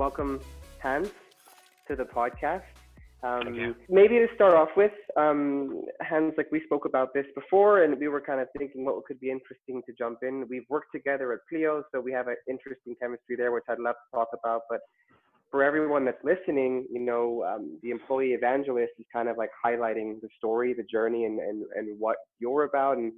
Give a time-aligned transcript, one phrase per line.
[0.00, 0.40] welcome
[0.82, 1.10] Hans
[1.86, 2.62] to the podcast.
[3.22, 8.00] Um, maybe to start off with, um, Hans, like we spoke about this before, and
[8.00, 10.46] we were kind of thinking what could be interesting to jump in.
[10.48, 13.96] We've worked together at Pleo, so we have an interesting chemistry there, which I'd love
[13.96, 14.62] to talk about.
[14.70, 14.80] But
[15.50, 20.18] for everyone that's listening, you know, um, the employee evangelist is kind of like highlighting
[20.22, 22.96] the story, the journey, and, and, and what you're about.
[22.96, 23.12] And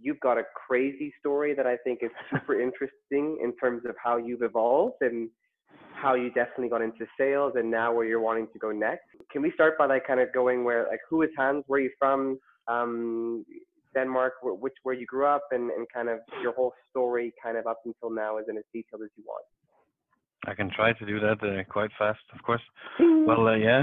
[0.00, 4.18] you've got a crazy story that I think is super interesting in terms of how
[4.18, 5.30] you've evolved and
[6.00, 9.06] how you definitely got into sales and now where you're wanting to go next.
[9.32, 11.64] Can we start by like kind of going where like who is Hans?
[11.66, 12.38] Where are you from?
[12.68, 13.44] Um,
[13.94, 17.66] Denmark, which where you grew up, and, and kind of your whole story, kind of
[17.66, 19.44] up until now, is in as detailed as you want.
[20.46, 22.60] I can try to do that uh, quite fast, of course.
[23.00, 23.82] well, uh, yeah,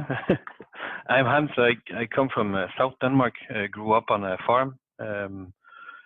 [1.09, 1.49] I'm Hans.
[1.57, 3.33] I I come from uh, South Denmark.
[3.49, 5.53] I grew up on a farm, um,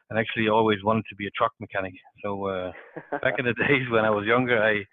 [0.10, 1.94] and actually always wanted to be a truck mechanic.
[2.24, 2.72] So uh,
[3.22, 4.84] back in the days when I was younger, I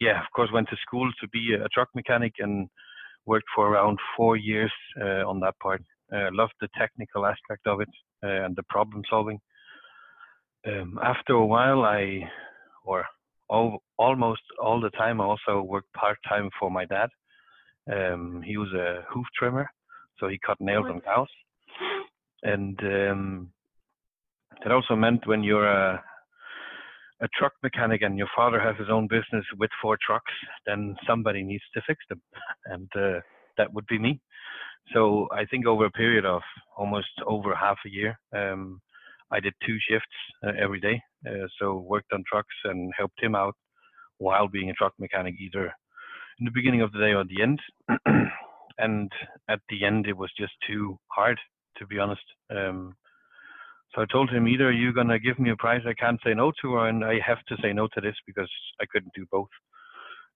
[0.00, 2.68] yeah, of course, went to school to be a truck mechanic and
[3.26, 5.82] worked for around four years uh, on that part.
[6.12, 7.88] Uh, loved the technical aspect of it
[8.24, 9.38] uh, and the problem solving.
[10.66, 12.20] Um, after a while, I,
[12.84, 13.04] or
[13.48, 17.10] all, almost all the time, I also worked part time for my dad.
[17.92, 19.68] Um, he was a hoof trimmer,
[20.18, 21.28] so he cut nails on cows.
[22.42, 23.50] And um,
[24.62, 26.02] that also meant when you're a
[27.20, 30.32] a truck mechanic and your father has his own business with four trucks,
[30.66, 32.20] then somebody needs to fix them,
[32.66, 33.20] and uh,
[33.56, 34.20] that would be me.
[34.94, 36.42] So I think over a period of
[36.76, 38.80] almost over half a year, um,
[39.30, 40.06] I did two shifts
[40.46, 41.02] uh, every day.
[41.26, 43.54] Uh, so worked on trucks and helped him out
[44.18, 45.66] while being a truck mechanic, either
[46.38, 47.60] in the beginning of the day or the end.
[48.78, 49.10] and
[49.48, 51.38] at the end, it was just too hard,
[51.76, 52.22] to be honest.
[52.50, 52.94] Um,
[53.94, 56.52] so I told him either you're gonna give me a price I can't say no
[56.62, 58.50] to, or and I have to say no to this because
[58.80, 59.48] I couldn't do both.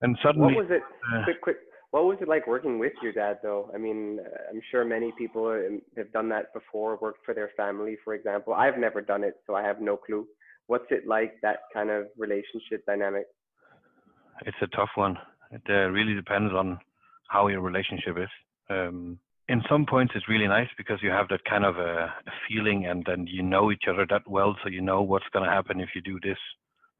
[0.01, 0.83] And suddenly, what was it?
[1.15, 1.57] Uh, quick, quick.
[1.93, 3.71] What was it like working with your dad, though?
[3.75, 4.19] I mean,
[4.51, 5.53] I'm sure many people
[5.99, 8.55] have done that before, worked for their family, for example.
[8.55, 10.27] I've never done it, so I have no clue.
[10.69, 13.27] What's it like that kind of relationship dynamic?
[14.47, 15.19] It's a tough one.
[15.51, 16.79] It uh, really depends on
[17.29, 18.31] how your relationship is.
[18.71, 19.19] Um,
[19.53, 21.93] in some points it's really nice because you have that kind of a,
[22.31, 25.45] a feeling and then you know each other that well so you know what's going
[25.45, 26.39] to happen if you do this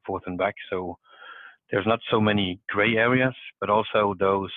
[0.05, 0.53] forth and back.
[0.69, 0.97] So
[1.71, 4.51] there's not so many gray areas but also those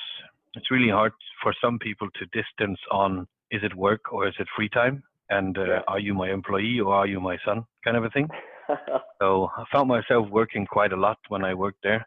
[0.56, 1.12] it's really hard
[1.42, 5.02] for some people to distance on is it work or is it free time?
[5.30, 5.80] And uh, yeah.
[5.88, 7.64] are you my employee or are you my son?
[7.82, 8.28] Kind of a thing.
[9.22, 12.06] So i found myself working quite a lot when i worked there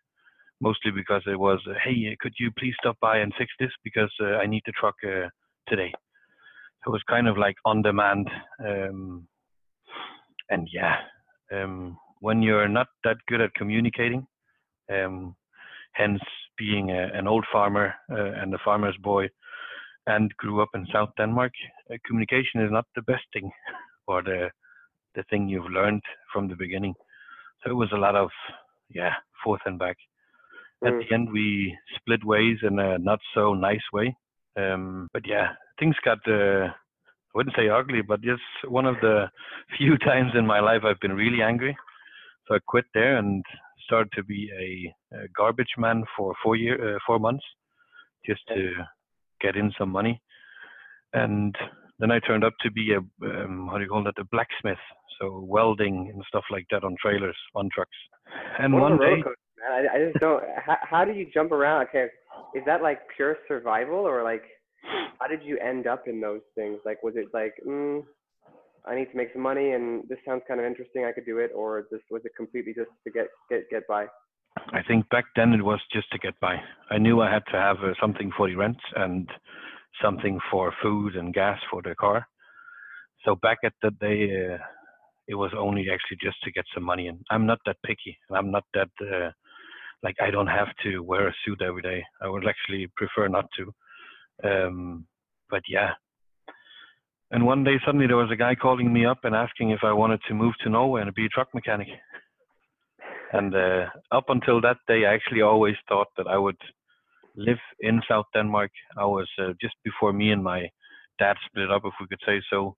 [0.62, 3.72] mostly because it was hey could you please stop by and fix this?
[3.84, 5.30] Because uh, i need the truck uh,
[5.70, 5.92] today.
[6.84, 8.30] So it was kind of like on demand.
[8.66, 9.28] Um,
[10.50, 10.96] and yeah,
[11.52, 14.26] um, when you're not that good at communicating,
[14.92, 15.36] um,
[15.94, 16.22] hence
[16.58, 19.28] being a, an old farmer uh, and a farmer's boy,
[20.08, 21.52] and grew up in South Denmark,
[21.92, 23.52] uh, communication is not the best thing
[24.08, 24.50] or the
[25.16, 26.94] the thing you've learned from the beginning.
[27.64, 28.30] So it was a lot of
[28.90, 29.14] yeah
[29.44, 29.98] forth and back.
[30.84, 30.88] Mm.
[30.88, 34.16] At the end, we split ways in a not so nice way.
[34.60, 35.50] Um, but yeah,
[35.80, 39.26] things got, uh, I wouldn't say ugly, but just one of the
[39.78, 41.78] few times in my life I've been really angry.
[42.48, 43.44] So I quit there and
[43.86, 47.44] started to be a, a garbage man for four year, uh, four months,
[48.26, 48.72] just to
[49.42, 50.22] get in some money.
[51.14, 51.56] And
[52.00, 54.78] then I turned up to be a, um, how do you call that, a blacksmith.
[55.20, 57.98] So welding and stuff like that on trailers, on trucks.
[58.58, 59.22] And what one day,
[59.60, 59.72] man.
[59.72, 60.44] I, I just don't.
[60.66, 61.88] how, how do you jump around?
[61.88, 62.06] Okay,
[62.56, 64.44] is that like pure survival or like
[65.20, 66.80] how did you end up in those things?
[66.86, 68.04] Like, was it like, mm,
[68.86, 71.40] I need to make some money and this sounds kind of interesting, I could do
[71.40, 74.06] it, or just was it completely just to get get get by?
[74.74, 76.56] I think back then it was just to get by.
[76.90, 79.30] I knew I had to have uh, something for the rent and
[80.02, 82.26] something for food and gas for the car.
[83.26, 84.58] So back at that day, uh,
[85.28, 88.18] it was only actually just to get some money And I'm not that picky.
[88.32, 89.30] I'm not that uh,
[90.04, 92.04] like I don't have to wear a suit every day.
[92.22, 93.74] I would actually prefer not to.
[94.50, 95.06] Um,
[95.50, 95.92] but yeah.
[97.32, 99.94] And one day suddenly there was a guy calling me up and asking if I
[99.94, 101.88] wanted to move to Norway and be a truck mechanic.
[103.34, 106.58] And uh, up until that day, I actually always thought that I would
[107.36, 108.72] live in South Denmark.
[108.98, 110.68] I was uh, just before me and my
[111.20, 112.76] dad split up, if we could say so.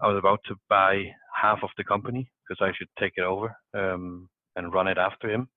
[0.00, 1.04] I was about to buy
[1.40, 5.30] half of the company because I should take it over um, and run it after
[5.30, 5.48] him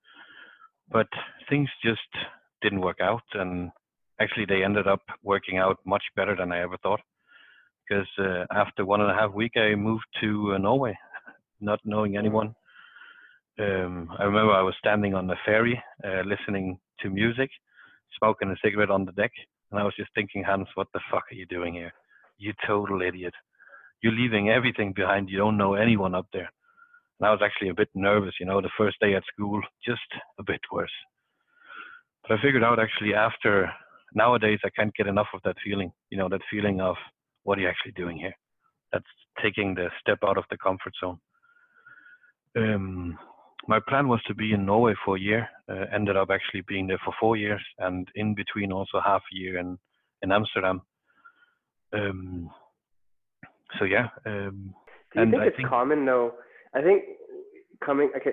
[0.91, 1.07] but
[1.49, 1.99] things just
[2.61, 3.71] didn't work out and
[4.21, 7.01] actually they ended up working out much better than i ever thought
[7.87, 10.97] because uh, after one and a half week i moved to uh, norway
[11.61, 12.19] not knowing mm.
[12.19, 12.53] anyone
[13.59, 17.49] um, i remember i was standing on the ferry uh, listening to music
[18.17, 19.31] smoking a cigarette on the deck.
[19.71, 21.93] And I was just thinking, Hans, what the fuck are you doing here?
[22.37, 23.33] You total idiot.
[24.01, 25.29] You're leaving everything behind.
[25.29, 26.49] You don't know anyone up there.
[27.19, 29.99] And I was actually a bit nervous, you know, the first day at school, just
[30.39, 30.91] a bit worse.
[32.23, 33.69] But I figured out actually after
[34.13, 36.95] nowadays I can't get enough of that feeling, you know, that feeling of
[37.43, 38.33] what are you actually doing here?
[38.91, 39.05] That's
[39.41, 41.19] taking the step out of the comfort zone.
[42.55, 43.17] Um,
[43.67, 45.47] my plan was to be in Norway for a year.
[45.69, 49.35] Uh, ended up actually being there for four years, and in between also half a
[49.35, 49.77] year in
[50.21, 50.81] in Amsterdam.
[51.93, 52.49] Um,
[53.77, 54.07] so yeah.
[54.25, 54.73] Um,
[55.13, 56.33] Do you think it's think, common though?
[56.73, 57.03] I think
[57.83, 58.11] coming.
[58.15, 58.31] Okay,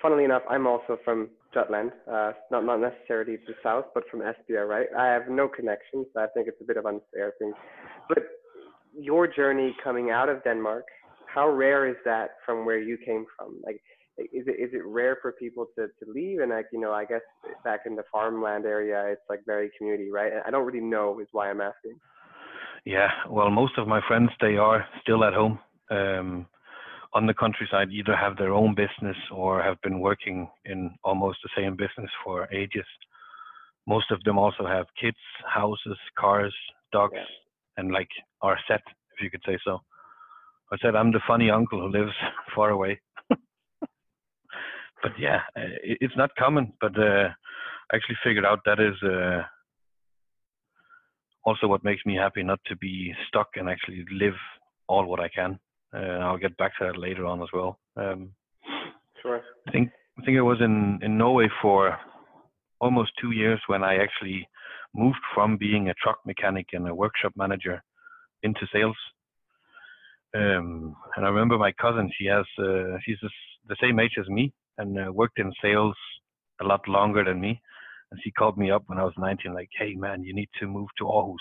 [0.00, 4.68] funnily enough, I'm also from Jutland, uh, not not necessarily the south, but from Esbjerg,
[4.68, 4.86] right?
[4.98, 7.52] I have no connections, so I think it's a bit of unfair thing.
[8.08, 8.18] But
[8.94, 10.84] your journey coming out of Denmark,
[11.26, 13.60] how rare is that from where you came from?
[13.64, 13.80] Like,
[14.18, 16.40] is it is it rare for people to to leave?
[16.40, 17.22] And like, you know, I guess
[17.64, 20.32] back in the farmland area, it's like very community, right?
[20.46, 21.98] I don't really know, is why I'm asking.
[22.84, 25.58] Yeah, well, most of my friends they are still at home.
[25.90, 26.46] Um,
[27.18, 31.50] on the countryside either have their own business or have been working in almost the
[31.56, 32.86] same business for ages.
[33.88, 36.54] Most of them also have kids, houses, cars,
[36.92, 37.24] dogs, yeah.
[37.76, 38.08] and like
[38.40, 38.82] are set,
[39.12, 39.80] if you could say so.
[40.70, 42.12] I said I'm the funny uncle who lives
[42.54, 43.00] far away.
[43.30, 46.72] but yeah, uh, it's not common.
[46.80, 47.30] But uh,
[47.90, 49.42] I actually figured out that is uh,
[51.44, 54.38] also what makes me happy not to be stuck and actually live
[54.86, 55.58] all what I can.
[55.94, 57.78] Uh, I'll get back to that later on as well.
[57.96, 58.30] Um,
[59.22, 59.40] sure.
[59.66, 59.90] I think
[60.20, 61.96] I think I was in in Norway for
[62.80, 64.46] almost two years when I actually
[64.94, 67.82] moved from being a truck mechanic and a workshop manager
[68.42, 68.96] into sales.
[70.36, 72.10] Um, and I remember my cousin.
[72.18, 73.18] She has uh, she's
[73.68, 75.96] the same age as me and uh, worked in sales
[76.60, 77.60] a lot longer than me.
[78.10, 80.66] And she called me up when I was 19, like, "Hey man, you need to
[80.66, 81.36] move to Aarhus.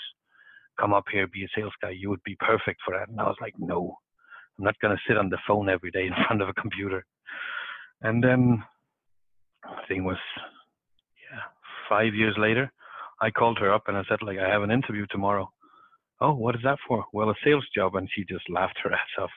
[0.80, 1.92] Come up here, be a sales guy.
[1.92, 3.98] You would be perfect for that." And I was like, "No,
[4.58, 7.06] I'm not going to sit on the phone every day in front of a computer.
[8.02, 8.64] And then
[9.64, 10.18] I think it was
[11.32, 11.42] yeah
[11.90, 12.72] five years later,
[13.22, 15.52] I called her up and I said like I have an interview tomorrow.
[16.20, 17.06] Oh, what is that for?
[17.14, 19.30] Well, a sales job, and she just laughed her ass off.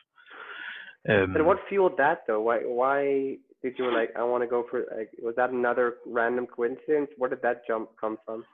[1.08, 2.42] Um, and what fueled that though?
[2.42, 6.46] Why why did you like I want to go for like was that another random
[6.46, 7.10] coincidence?
[7.16, 8.44] Where did that jump come from?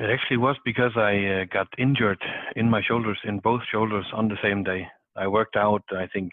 [0.00, 2.22] It actually was because I uh, got injured
[2.56, 4.86] in my shoulders, in both shoulders, on the same day.
[5.16, 6.32] I worked out, I think,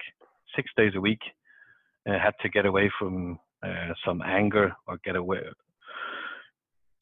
[0.56, 1.20] six days a week.
[2.08, 5.40] I had to get away from uh, some anger or get away,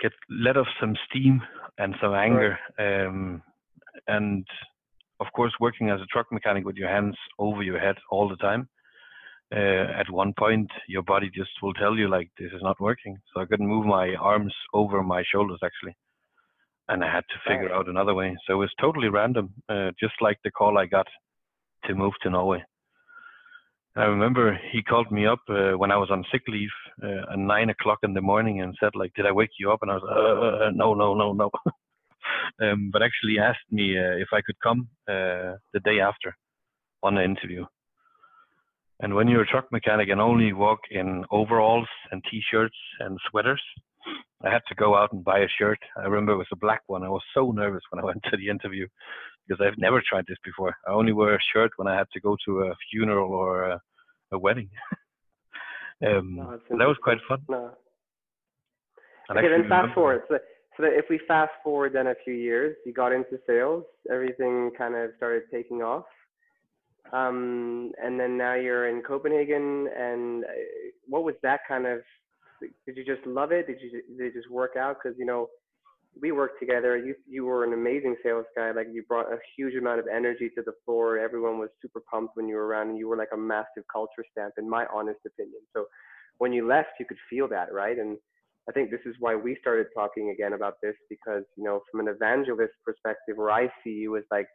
[0.02, 1.42] get let off some steam
[1.78, 2.58] and some anger.
[2.78, 3.06] Right.
[3.06, 3.42] Um,
[4.08, 4.46] and
[5.20, 8.36] of course, working as a truck mechanic with your hands over your head all the
[8.38, 8.68] time.
[9.56, 13.18] Uh, at one point, your body just will tell you like this is not working.
[13.34, 15.96] So I couldn't move my arms over my shoulders actually,
[16.90, 17.78] and I had to figure right.
[17.78, 18.36] out another way.
[18.46, 21.08] So it was totally random, uh, just like the call I got
[21.88, 22.64] to move to Norway.
[23.96, 26.70] I remember he called me up uh, when I was on sick leave
[27.04, 29.80] uh, at nine o'clock in the morning and said, like, "Did I wake you up?"
[29.82, 31.50] And I was, uh, "No, no, no, no."
[32.62, 36.36] um, but actually asked me uh, if I could come uh, the day after
[37.02, 37.66] on an interview.
[39.00, 43.62] And when you're a truck mechanic and only walk in overalls and t-shirts and sweaters,
[44.44, 45.80] I had to go out and buy a shirt.
[45.98, 47.04] I remember it was a black one.
[47.04, 48.88] I was so nervous when I went to the interview
[49.48, 50.76] because I've never tried this before.
[50.88, 53.82] I only wear a shirt when I had to go to a funeral or a,
[54.32, 54.70] a wedding.
[56.06, 57.40] um, no, that was quite fun.
[57.50, 57.72] No.
[59.30, 60.22] Okay, then fast forward.
[60.30, 60.38] So,
[60.78, 64.96] so if we fast forward then a few years, you got into sales, everything kind
[64.96, 66.06] of started taking off.
[67.12, 69.88] Um, and then now you're in Copenhagen.
[69.98, 70.48] And uh,
[71.08, 72.00] what was that kind of?
[72.62, 73.68] Did you just love it?
[73.68, 74.98] Did you did it just work out?
[75.02, 75.48] Because you know,
[76.22, 76.98] we worked together.
[76.98, 78.72] You you were an amazing sales guy.
[78.72, 81.18] Like you brought a huge amount of energy to the floor.
[81.18, 84.26] Everyone was super pumped when you were around, and you were like a massive culture
[84.32, 85.62] stamp, in my honest opinion.
[85.76, 85.86] So
[86.38, 87.98] when you left, you could feel that, right?
[87.98, 88.18] And
[88.70, 92.02] I think this is why we started talking again about this because you know, from
[92.02, 94.48] an evangelist perspective, where I see you as like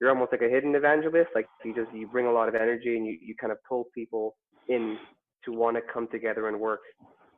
[0.00, 1.30] you're almost like a hidden evangelist.
[1.34, 3.86] Like you just you bring a lot of energy and you you kind of pull
[3.94, 4.36] people
[4.68, 4.96] in
[5.44, 6.80] to want to come together and work.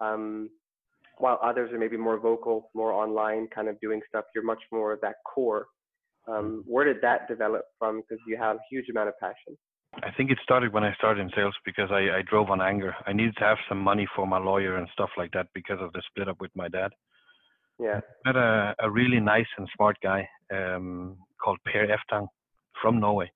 [0.03, 0.51] Um,
[1.19, 4.99] while others are maybe more vocal, more online, kind of doing stuff, you're much more
[5.03, 5.67] that core.
[6.27, 8.01] Um, where did that develop from?
[8.01, 9.57] Because you have a huge amount of passion.
[10.03, 12.95] I think it started when I started in sales because I, I drove on anger.
[13.07, 15.93] I needed to have some money for my lawyer and stuff like that because of
[15.93, 16.91] the split up with my dad.
[17.79, 18.01] Yeah.
[18.27, 22.27] I met a, a really nice and smart guy um, called Per Eftang
[22.81, 23.31] from Norway.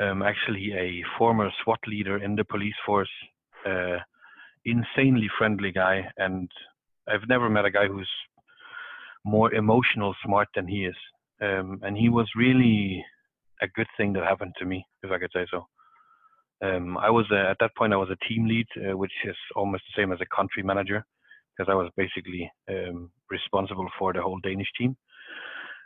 [0.00, 3.10] Um, actually, a former SWAT leader in the police force,
[3.66, 3.98] uh,
[4.70, 6.50] insanely friendly guy, and
[7.08, 8.10] I've never met a guy who's
[9.24, 10.96] more emotional smart than he is.
[11.40, 13.04] Um, and he was really
[13.62, 15.66] a good thing that happened to me, if I could say so.
[16.60, 19.36] Um, I was uh, at that point I was a team lead, uh, which is
[19.54, 21.04] almost the same as a country manager,
[21.56, 24.96] because I was basically um, responsible for the whole Danish team.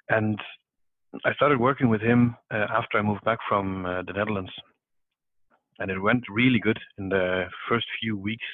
[0.09, 0.39] And
[1.25, 4.53] I started working with him uh, after I moved back from uh, the Netherlands,
[5.79, 8.47] and it went really good in the first few weeks.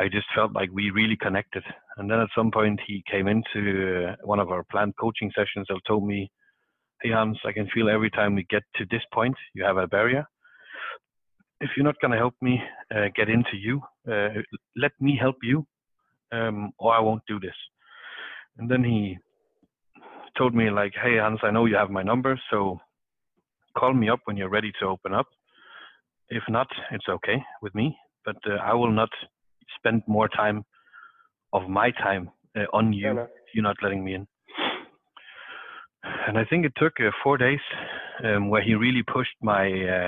[0.00, 1.62] I just felt like we really connected.
[1.96, 5.66] And then at some point, he came into uh, one of our planned coaching sessions
[5.68, 6.30] and told me,
[7.02, 9.88] Hey, Hans, I can feel every time we get to this point, you have a
[9.88, 10.24] barrier.
[11.60, 12.60] If you're not going to help me
[12.94, 13.80] uh, get into you,
[14.10, 14.28] uh,
[14.76, 15.66] let me help you,
[16.32, 17.54] um, or I won't do this.
[18.58, 19.18] And then he
[20.38, 22.78] told me, like, Hey, Hans, I know you have my number, so
[23.76, 25.26] call me up when you're ready to open up.
[26.28, 29.10] If not, it's okay with me, but uh, I will not
[29.76, 30.64] spend more time
[31.52, 34.26] of my time uh, on you you're not letting me in.
[36.26, 37.60] And I think it took uh, four days
[38.24, 39.66] um, where he really pushed my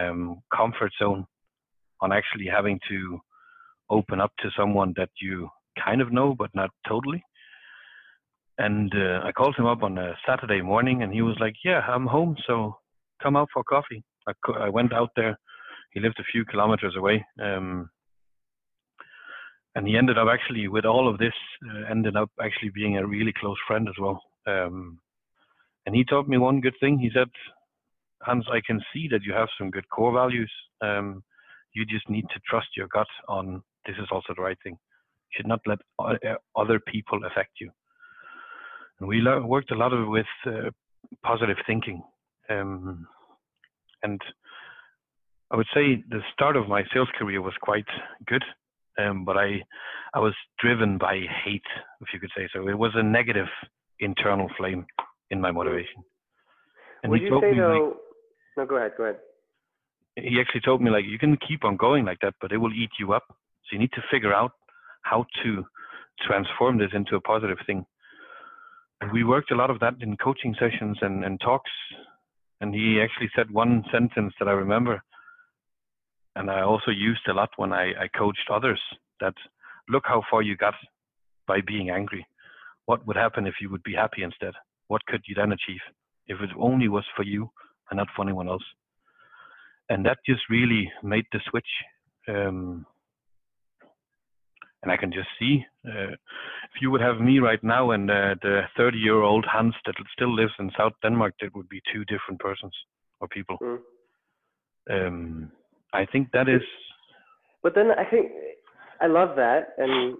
[0.09, 1.27] um, comfort zone
[2.01, 3.19] on actually having to
[3.91, 5.49] open up to someone that you
[5.83, 7.23] kind of know but not totally.
[8.59, 11.81] And uh, I called him up on a Saturday morning, and he was like, "Yeah,
[11.81, 12.77] I'm home, so
[13.21, 15.37] come out for coffee." I, co- I went out there.
[15.93, 17.91] He lived a few kilometers away, um,
[19.75, 21.35] and he ended up actually with all of this
[21.69, 24.23] uh, ended up actually being a really close friend as well.
[24.47, 24.99] Um,
[25.87, 26.99] and he taught me one good thing.
[26.99, 27.29] He said
[28.23, 30.53] hans i can see that you have some good core values.
[30.81, 31.23] Um,
[31.75, 34.75] you just need to trust your gut on this is also the right thing.
[34.75, 35.79] You should not let
[36.57, 37.71] other people affect you.
[38.99, 40.71] And we worked a lot with uh,
[41.23, 42.03] positive thinking.
[42.49, 43.07] Um,
[44.03, 44.21] and
[45.51, 47.87] I would say the start of my sales career was quite
[48.27, 48.45] good
[48.99, 49.61] um, but I
[50.15, 51.63] I was driven by hate,
[52.01, 52.69] if you could say so.
[52.69, 53.49] It was a negative
[54.01, 54.87] internal flame
[55.31, 56.05] in my motivation.
[57.03, 57.89] And Would he you say though?
[57.89, 57.97] Like,
[58.57, 58.93] no, go ahead.
[58.97, 59.19] Go ahead.
[60.17, 62.73] He actually told me like you can keep on going like that, but it will
[62.73, 63.25] eat you up.
[63.29, 64.53] So you need to figure out
[65.03, 65.65] how to
[66.27, 67.85] transform this into a positive thing.
[69.01, 71.71] And we worked a lot of that in coaching sessions and, and talks.
[72.61, 75.03] And he actually said one sentence that I remember
[76.37, 78.81] and I also used a lot when I, I coached others
[79.21, 79.35] that
[79.89, 80.75] look how far you got
[81.47, 82.27] by being angry.
[82.87, 84.53] What would happen if you would be happy instead?
[84.89, 85.81] What could you then achieve
[86.27, 87.51] if it only was for you
[87.91, 88.65] and not for anyone else?
[89.89, 91.69] And that just really made the switch.
[92.29, 92.87] Um,
[94.83, 98.35] and I can just see uh, if you would have me right now and uh,
[98.43, 102.05] the 30 year old Hans that still lives in South Denmark, that would be two
[102.05, 102.75] different persons
[103.21, 103.57] or people.
[103.63, 103.79] Mm.
[104.91, 105.53] Um,
[105.95, 106.63] I think that is.
[107.63, 108.33] But then I think
[109.01, 110.17] I love that, and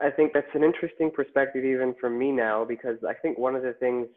[0.00, 3.62] I think that's an interesting perspective even for me now because I think one of
[3.62, 4.08] the things,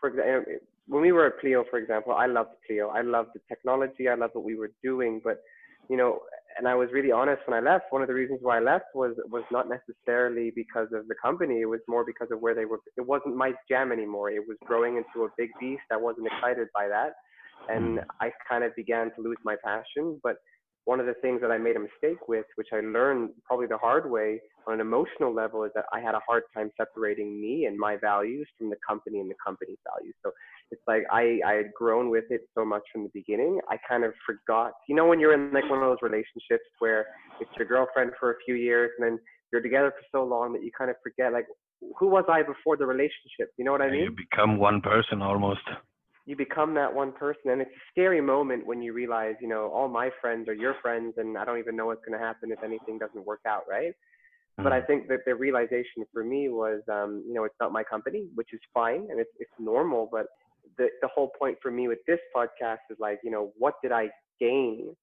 [0.00, 0.54] for example,
[0.88, 2.88] when we were at Pleo, for example, I loved Pleo.
[2.88, 4.08] I loved the technology.
[4.08, 5.42] I loved what we were doing, but
[5.90, 6.20] you know,
[6.58, 7.86] and I was really honest when I left.
[7.90, 11.60] One of the reasons why I left was was not necessarily because of the company.
[11.60, 12.78] It was more because of where they were.
[12.96, 14.30] It wasn't my jam anymore.
[14.30, 15.82] It was growing into a big beast.
[15.92, 17.12] I wasn't excited by that
[17.68, 18.10] and mm-hmm.
[18.20, 20.20] I kind of began to lose my passion.
[20.22, 20.36] But
[20.84, 23.76] one of the things that I made a mistake with, which I learned probably the
[23.76, 27.66] hard way on an emotional level, is that I had a hard time separating me
[27.66, 30.14] and my values from the company and the company's values.
[30.24, 30.30] So
[30.70, 34.04] it's like I, I had grown with it so much from the beginning, I kind
[34.04, 34.72] of forgot.
[34.88, 37.06] You know, when you're in like one of those relationships where
[37.40, 39.18] it's your girlfriend for a few years and then
[39.52, 41.46] you're together for so long that you kind of forget, like,
[41.98, 43.50] who was I before the relationship?
[43.58, 44.04] You know what I mean?
[44.04, 45.60] You become one person almost
[46.26, 49.70] you become that one person and it's a scary moment when you realize you know
[49.72, 52.50] all my friends are your friends and i don't even know what's going to happen
[52.52, 54.64] if anything doesn't work out right mm-hmm.
[54.64, 54.86] but i mm.
[54.86, 58.48] think that the realization for me was um, you know it's not my company which
[58.52, 60.26] is fine and it's, it's normal but
[60.78, 63.92] the, the whole point for me with this podcast is like you know what did
[63.92, 64.08] i
[64.40, 64.94] gain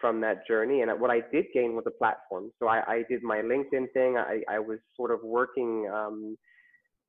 [0.00, 3.22] from that journey and what i did gain was a platform so i, I did
[3.22, 6.36] my linkedin thing i, I was sort of working um,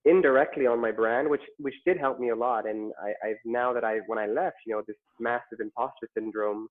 [0.05, 2.67] indirectly on my brand, which which did help me a lot.
[2.67, 6.67] And I, I've now that I when I left, you know, this massive imposter syndrome.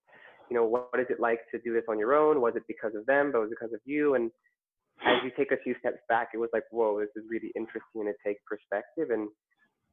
[0.51, 2.43] You know, what, what is it like to do this on your own?
[2.43, 4.17] Was it because of them, but was it because of you?
[4.17, 4.31] And
[5.07, 8.05] as you take a few steps back, it was like, whoa, this is really interesting
[8.05, 9.11] and it takes perspective.
[9.11, 9.29] And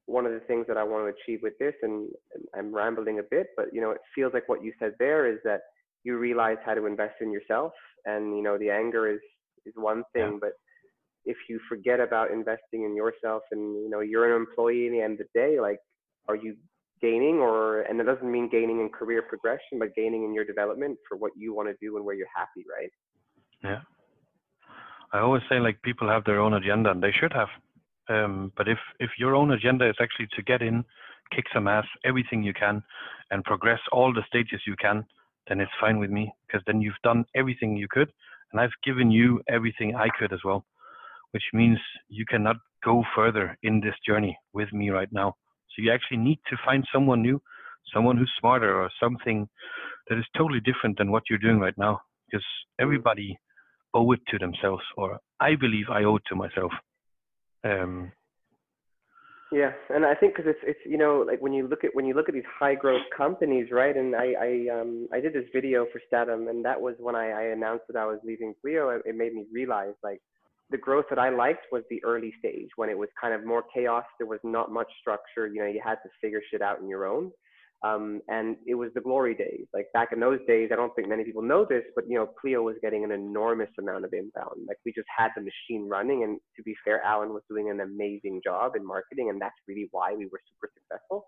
[0.05, 3.19] one of the things that I want to achieve with this, and, and I'm rambling
[3.19, 5.61] a bit, but you know, it feels like what you said there is that
[6.03, 7.73] you realize how to invest in yourself,
[8.05, 9.19] and you know, the anger is
[9.65, 10.37] is one thing, yeah.
[10.41, 10.51] but
[11.29, 15.01] if you forget about investing in yourself and you know you're an employee in the
[15.01, 15.79] end of the day like
[16.27, 16.55] are you
[17.01, 20.97] gaining or and it doesn't mean gaining in career progression but gaining in your development
[21.07, 22.91] for what you want to do and where you're happy right?
[23.63, 23.81] Yeah.
[25.11, 27.49] I always say like people have their own agenda and they should have.
[28.09, 30.83] Um, but if if your own agenda is actually to get in,
[31.35, 32.83] kick some ass, everything you can,
[33.31, 35.05] and progress all the stages you can,
[35.47, 38.11] then it's fine with me because then you've done everything you could,
[38.51, 40.65] and I've given you everything I could as well,
[41.31, 45.35] which means you cannot go further in this journey with me right now.
[45.75, 47.41] So you actually need to find someone new,
[47.93, 49.47] someone who's smarter or something
[50.09, 52.45] that is totally different than what you're doing right now, because
[52.79, 53.37] everybody
[53.93, 56.71] owe it to themselves, or I believe I owe it to myself.
[57.63, 58.11] Um,
[59.51, 62.05] yeah, and I think because it's it's you know like when you look at when
[62.05, 63.95] you look at these high growth companies, right?
[63.97, 67.31] And I I um I did this video for Statum, and that was when I,
[67.31, 68.89] I announced that I was leaving Pleo.
[68.89, 70.21] It, it made me realize like
[70.71, 73.63] the growth that I liked was the early stage when it was kind of more
[73.73, 74.03] chaos.
[74.17, 75.47] There was not much structure.
[75.47, 77.31] You know, you had to figure shit out on your own.
[77.81, 79.65] Um, and it was the glory days.
[79.73, 82.27] Like back in those days, I don't think many people know this, but you know,
[82.39, 84.67] Pleo was getting an enormous amount of inbound.
[84.67, 87.79] Like we just had the machine running, and to be fair, Alan was doing an
[87.79, 91.27] amazing job in marketing, and that's really why we were super successful.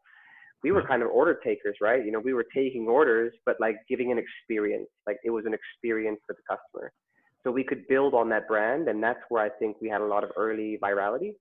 [0.62, 2.06] We were kind of order takers, right?
[2.06, 4.90] You know, we were taking orders, but like giving an experience.
[5.08, 6.92] Like it was an experience for the customer.
[7.44, 10.06] So we could build on that brand, and that's where I think we had a
[10.06, 11.34] lot of early virality.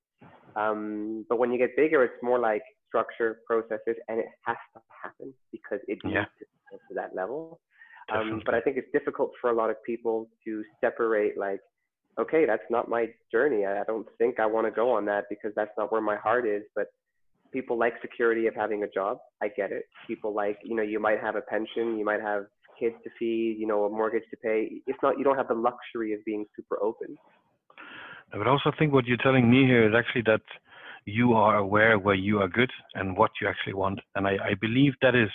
[0.57, 4.81] Um, but when you get bigger, it's more like structure, processes, and it has to
[5.03, 6.11] happen because it yeah.
[6.11, 7.61] needs to go to that level.
[8.13, 11.61] Um, but I think it's difficult for a lot of people to separate like,
[12.19, 13.65] okay, that's not my journey.
[13.67, 16.47] I don't think I want to go on that because that's not where my heart
[16.47, 16.63] is.
[16.75, 16.87] But
[17.53, 19.19] people like security of having a job.
[19.43, 19.85] I get it.
[20.07, 22.47] People like, you know, you might have a pension, you might have
[22.81, 24.83] kids to feed, you know, a mortgage to pay.
[24.87, 27.17] If not, you don't have the luxury of being super open.
[28.33, 30.43] I would also think what you're telling me here is actually that
[31.05, 33.99] you are aware where you are good and what you actually want.
[34.15, 35.31] And I, I believe that is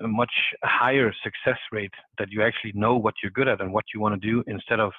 [0.00, 3.84] a much higher success rate that you actually know what you're good at and what
[3.94, 4.92] you want to do instead of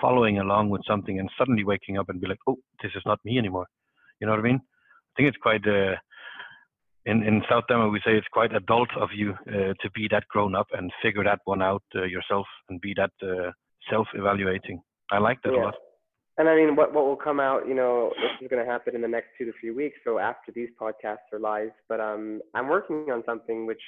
[0.00, 3.18] following along with something and suddenly waking up and be like, oh, this is not
[3.24, 3.66] me anymore.
[4.20, 4.60] You know what I mean?
[4.60, 5.94] I think it's quite, uh,
[7.06, 10.26] in, in South Denmark, we say it's quite adult of you uh, to be that
[10.28, 13.50] grown up and figure that one out uh, yourself and be that uh,
[13.90, 14.80] self evaluating.
[15.10, 15.62] I like that yeah.
[15.62, 15.74] a lot
[16.36, 18.94] and I mean, what what will come out, you know, this is going to happen
[18.94, 19.98] in the next two to three weeks.
[20.04, 23.80] So after these podcasts are live, but um, I'm working on something which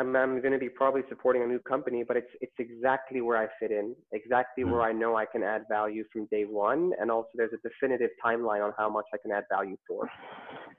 [0.00, 3.38] I'm I'm going to be probably supporting a new company, but it's it's exactly where
[3.38, 4.96] I fit in, exactly where mm-hmm.
[4.96, 8.64] I know I can add value from day one, and also there's a definitive timeline
[8.64, 10.08] on how much I can add value for.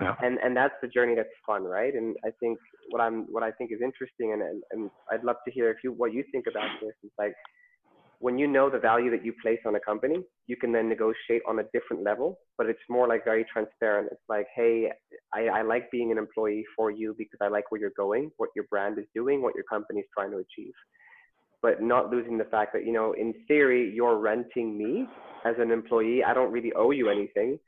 [0.02, 0.16] Yeah.
[0.22, 1.94] And and that's the journey that's fun, right?
[1.94, 5.38] And I think what I'm what I think is interesting, and and, and I'd love
[5.46, 6.94] to hear if you what you think about this.
[7.04, 7.36] Is like
[8.20, 11.42] when you know the value that you place on a company, you can then negotiate
[11.48, 14.10] on a different level, but it's more like very transparent.
[14.12, 14.92] It's like, hey,
[15.34, 18.50] I, I like being an employee for you because I like where you're going, what
[18.56, 20.74] your brand is doing, what your company is trying to achieve.
[21.62, 25.08] But not losing the fact that, you know, in theory, you're renting me
[25.46, 26.24] as an employee.
[26.24, 27.60] I don't really owe you anything,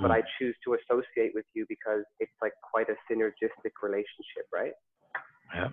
[0.00, 0.12] but hmm.
[0.12, 4.72] I choose to associate with you because it's like quite a synergistic relationship, right?
[5.54, 5.68] Yeah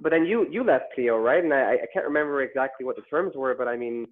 [0.00, 1.42] but then you you left Pleo, right?
[1.42, 4.06] And I, I can't remember exactly what the terms were, but I mean,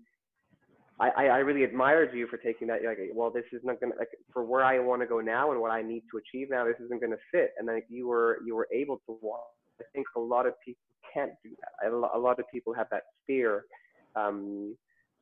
[1.01, 2.85] I, I really admired you for taking that.
[2.85, 5.61] Like, well, this is not gonna like for where I want to go now and
[5.61, 6.65] what I need to achieve now.
[6.65, 7.53] This isn't gonna fit.
[7.59, 9.47] And like you were you were able to walk.
[9.81, 10.81] I think a lot of people
[11.13, 11.51] can't do
[11.83, 11.91] that.
[11.93, 13.65] A lot of people have that fear.
[14.15, 14.77] Um,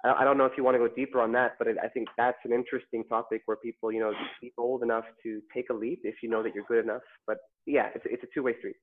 [0.05, 2.39] I don't know if you want to go deeper on that, but I think that's
[2.45, 6.17] an interesting topic where people, you know, be bold enough to take a leap if
[6.25, 7.03] you know that you're good enough.
[7.25, 8.75] But yeah, it's, it's a two-way street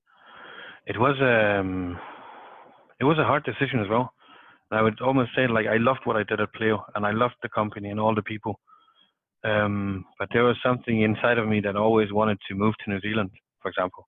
[0.85, 1.99] it was um
[2.99, 4.13] it was a hard decision as well.
[4.71, 7.35] I would almost say like I loved what I did at Pleo and I loved
[7.41, 8.59] the company and all the people.
[9.43, 12.99] Um, but there was something inside of me that always wanted to move to New
[12.99, 14.07] Zealand, for example.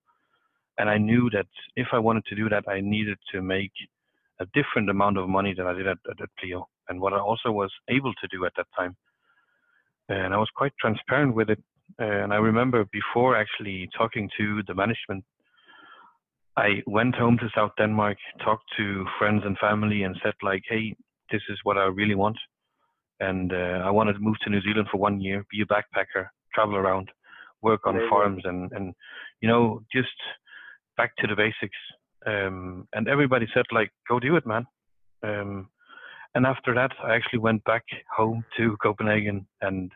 [0.78, 3.72] And I knew that if I wanted to do that, I needed to make
[4.40, 6.28] a different amount of money than I did at, at, at
[6.88, 8.96] and what I also was able to do at that time.
[10.08, 11.62] And I was quite transparent with it.
[11.98, 15.24] And I remember before actually talking to the management
[16.56, 20.94] I went home to South Denmark, talked to friends and family, and said like, "Hey,
[21.30, 22.36] this is what I really want,
[23.20, 26.28] and uh, I want to move to New Zealand for one year, be a backpacker,
[26.54, 27.10] travel around,
[27.62, 28.94] work on farms, and and
[29.40, 30.16] you know just
[30.98, 31.78] back to the basics."
[32.26, 34.66] Um, and everybody said like, "Go do it, man."
[35.22, 35.70] Um,
[36.34, 37.84] and after that, I actually went back
[38.14, 39.90] home to Copenhagen and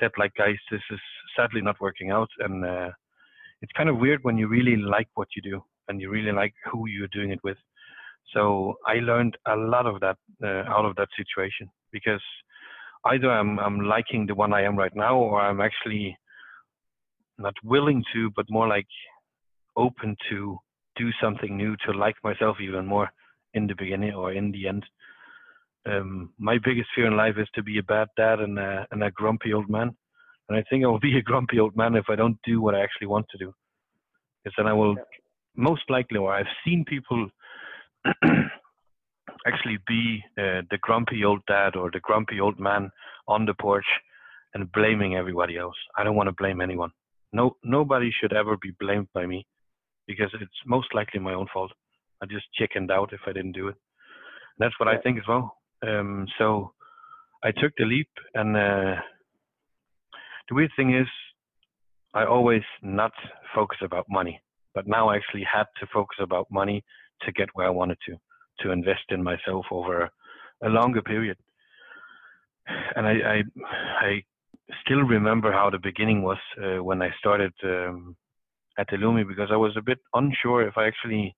[0.00, 1.00] said like, "Guys, this is
[1.36, 2.90] sadly not working out, and." Uh,
[3.60, 6.54] it's kind of weird when you really like what you do and you really like
[6.70, 7.56] who you're doing it with.
[8.34, 12.22] So I learned a lot of that uh, out of that situation because
[13.06, 16.16] either I'm I'm liking the one I am right now, or I'm actually
[17.38, 18.86] not willing to, but more like
[19.76, 20.58] open to
[20.96, 23.08] do something new to like myself even more
[23.54, 24.84] in the beginning or in the end.
[25.86, 29.02] Um, my biggest fear in life is to be a bad dad and a, and
[29.02, 29.96] a grumpy old man.
[30.48, 32.74] And I think I will be a grumpy old man if I don't do what
[32.74, 33.52] I actually want to do.
[34.42, 34.96] Because then I will.
[35.56, 37.28] Most likely, or I've seen people
[39.46, 42.90] actually be uh, the grumpy old dad or the grumpy old man
[43.28, 43.86] on the porch
[44.54, 45.76] and blaming everybody else.
[45.96, 46.90] I don't want to blame anyone.
[47.32, 49.46] No, nobody should ever be blamed by me
[50.06, 51.72] because it's most likely my own fault.
[52.22, 53.76] I just chickened out if I didn't do it.
[54.58, 54.88] And that's what.
[54.88, 55.56] I think as well.
[55.86, 56.72] Um, so
[57.42, 59.00] I took the leap, and uh,
[60.48, 61.08] the weird thing is,
[62.14, 63.12] I always not
[63.54, 64.40] focus about money,
[64.74, 66.84] but now I actually had to focus about money
[67.22, 68.16] to get where I wanted to,
[68.60, 70.10] to invest in myself over
[70.62, 71.36] a longer period.
[72.94, 73.42] And I, I,
[74.00, 74.22] I
[74.84, 78.16] still remember how the beginning was uh, when I started um,
[78.78, 81.34] at Illumi because I was a bit unsure if I actually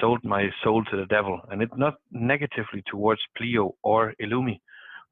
[0.00, 4.60] sold my soul to the devil, and it's not negatively towards Pleo or Illumi,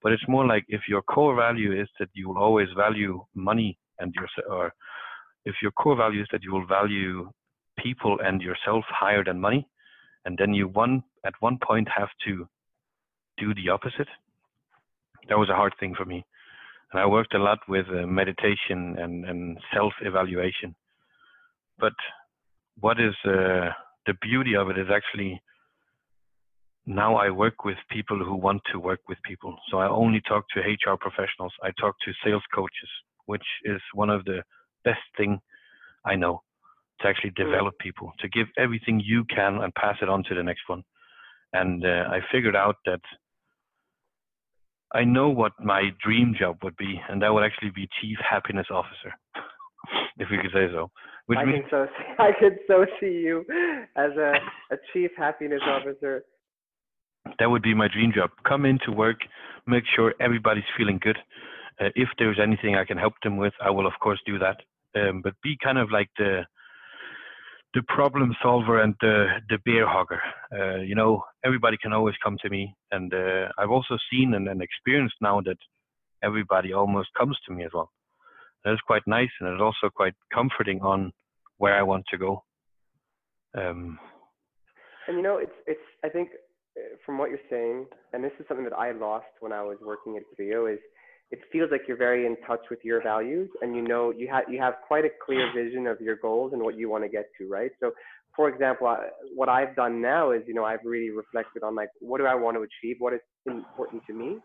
[0.03, 3.77] but it's more like if your core value is that you will always value money
[3.99, 4.73] and your or
[5.47, 7.31] if your core value is that you will value
[7.79, 9.67] people and yourself higher than money,
[10.25, 12.47] and then you one at one point have to
[13.39, 14.09] do the opposite.
[15.29, 16.25] That was a hard thing for me,
[16.93, 20.75] and I worked a lot with uh, meditation and and self evaluation.
[21.79, 21.95] But
[22.81, 23.71] what is uh,
[24.07, 25.41] the beauty of it is actually
[26.87, 29.57] now I work with people who want to work with people.
[29.71, 31.53] So I only talk to HR professionals.
[31.63, 32.91] I talk to sales coaches,
[33.27, 34.43] which is one of the
[34.87, 35.41] best thing
[36.07, 36.43] I know
[37.01, 37.45] to actually mm.
[37.45, 40.83] develop people, to give everything you can and pass it on to the next one.
[41.53, 43.01] And uh, I figured out that
[44.95, 48.67] I know what my dream job would be, and that would actually be chief happiness
[48.71, 49.13] officer,
[50.19, 50.91] if we could say so.
[51.27, 53.45] Which I means, can so see, I could so see you
[53.97, 54.33] as a,
[54.73, 56.25] a chief happiness officer.
[57.41, 58.31] That would be my dream job.
[58.47, 59.19] Come into work,
[59.67, 61.19] make sure everybody's feeling good.
[61.81, 64.59] Uh, if there's anything I can help them with, I will of course do that.
[64.97, 66.45] Um, but be kind of like the
[67.75, 70.21] the problem solver and the the bear hugger.
[70.53, 74.49] Uh, you know, everybody can always come to me, and uh, I've also seen and,
[74.49, 75.59] and experienced now that
[76.23, 77.91] everybody almost comes to me as well
[78.67, 81.13] that is quite nice and it's also quite comforting on
[81.59, 82.43] where I want to go.
[83.57, 83.99] Um,
[85.07, 86.31] and you know, it's it's I think
[86.77, 89.79] uh, from what you're saying, and this is something that I lost when I was
[89.81, 90.81] working at Pleo, is
[91.31, 94.45] it feels like you're very in touch with your values, and you know you have
[94.49, 97.27] you have quite a clear vision of your goals and what you want to get
[97.39, 97.71] to, right?
[97.81, 97.93] So,
[98.35, 101.89] for example, I, what I've done now is you know I've really reflected on like
[102.01, 104.39] what do I want to achieve, what is important to me,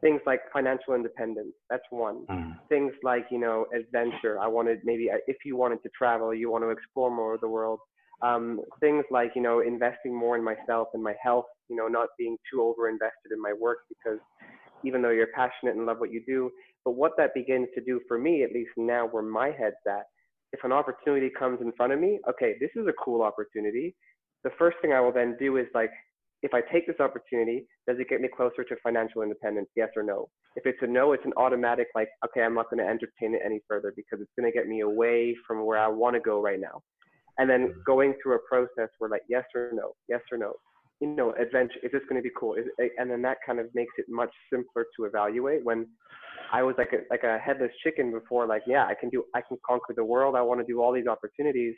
[0.00, 2.54] things like financial independence that's one mm.
[2.68, 6.50] things like you know adventure i wanted maybe uh, if you wanted to travel you
[6.50, 7.78] want to explore more of the world
[8.22, 12.08] um, things like you know investing more in myself and my health you know not
[12.18, 14.18] being too over invested in my work because
[14.84, 16.50] even though you're passionate and love what you do
[16.84, 20.04] but what that begins to do for me at least now where my head's at
[20.52, 23.94] if an opportunity comes in front of me okay this is a cool opportunity
[24.44, 25.90] the first thing i will then do is like
[26.42, 29.68] if I take this opportunity, does it get me closer to financial independence?
[29.76, 30.28] Yes or no?
[30.56, 33.42] If it's a no, it's an automatic like, okay, I'm not going to entertain it
[33.44, 36.40] any further because it's going to get me away from where I want to go
[36.40, 36.82] right now.
[37.38, 37.80] And then mm-hmm.
[37.86, 40.54] going through a process where like, yes or no, yes or no,
[41.00, 42.54] you know, adventure, is this going to be cool?
[42.54, 42.66] Is,
[42.98, 45.86] and then that kind of makes it much simpler to evaluate when
[46.52, 49.40] I was like a, like a headless chicken before, like, yeah, I can do, I
[49.40, 50.36] can conquer the world.
[50.36, 51.74] I want to do all these opportunities.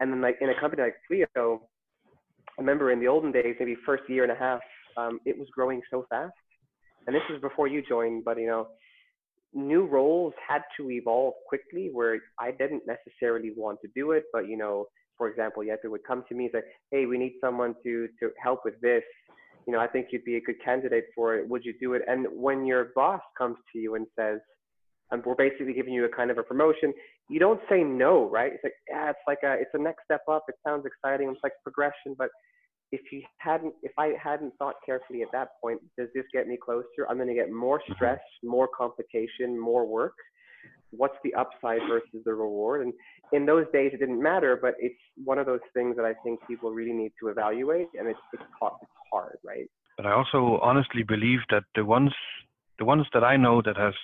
[0.00, 1.26] And then like in a company like Pleo,
[2.58, 4.60] I remember in the olden days, maybe first year and a half,
[4.96, 6.32] um, it was growing so fast.
[7.06, 8.68] And this was before you joined, but you know,
[9.54, 14.48] new roles had to evolve quickly where I didn't necessarily want to do it, but
[14.48, 14.86] you know,
[15.18, 18.30] for example, Jeppe would come to me and say, Hey, we need someone to to
[18.42, 19.02] help with this.
[19.66, 21.46] You know, I think you'd be a good candidate for it.
[21.48, 22.02] Would you do it?
[22.08, 24.40] And when your boss comes to you and says,
[25.10, 26.94] and we're basically giving you a kind of a promotion,
[27.28, 28.52] you don't say no, right?
[28.54, 30.44] It's like, yeah, it's like a, it's a next step up.
[30.48, 31.28] It sounds exciting.
[31.28, 32.30] It's like progression, but
[32.92, 36.56] if you hadn't if i hadn't thought carefully at that point does this get me
[36.62, 40.14] closer i'm going to get more stress more complication more work
[40.90, 42.92] what's the upside versus the reward and
[43.32, 46.40] in those days it didn't matter but it's one of those things that i think
[46.46, 51.02] people really need to evaluate and it's it's, it's hard right but i also honestly
[51.02, 52.12] believe that the ones
[52.78, 53.94] the ones that i know that has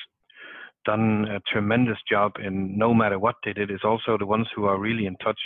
[0.85, 4.67] done a tremendous job in no matter what they did is also the ones who
[4.67, 5.39] are really in touch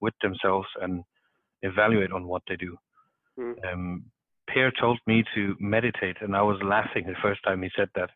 [0.00, 1.04] with themselves and
[1.62, 2.76] evaluate on what they do.
[3.38, 3.72] Mm.
[3.72, 4.04] Um,
[4.48, 8.10] Per told me to meditate, and I was laughing the first time he said that.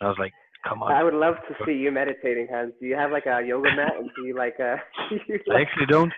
[0.00, 0.32] I was like,
[0.64, 2.72] "Come on!" I would love to see you meditating, Hans.
[2.80, 3.92] Do you have like a yoga mat?
[3.98, 4.76] And do you like a?
[5.52, 6.12] I actually don't,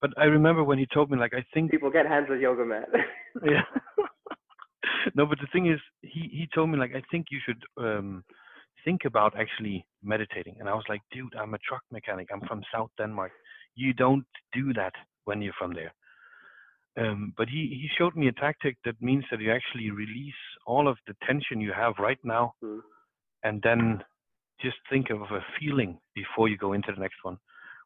[0.00, 2.64] but I remember when he told me, like, I think people get hands with yoga
[2.64, 2.88] mat.
[3.44, 3.62] yeah.
[5.14, 8.24] no, but the thing is, he he told me like, I think you should um,
[8.84, 10.56] think about actually meditating.
[10.60, 12.28] And I was like, dude, I'm a truck mechanic.
[12.32, 13.32] I'm from South Denmark.
[13.74, 14.92] You don't do that
[15.24, 15.92] when you're from there.
[16.96, 20.86] Um, but he, he showed me a tactic that means that you actually release all
[20.86, 22.78] of the tension you have right now mm.
[23.44, 24.02] And then
[24.60, 27.36] just think of a feeling before you go into the next one,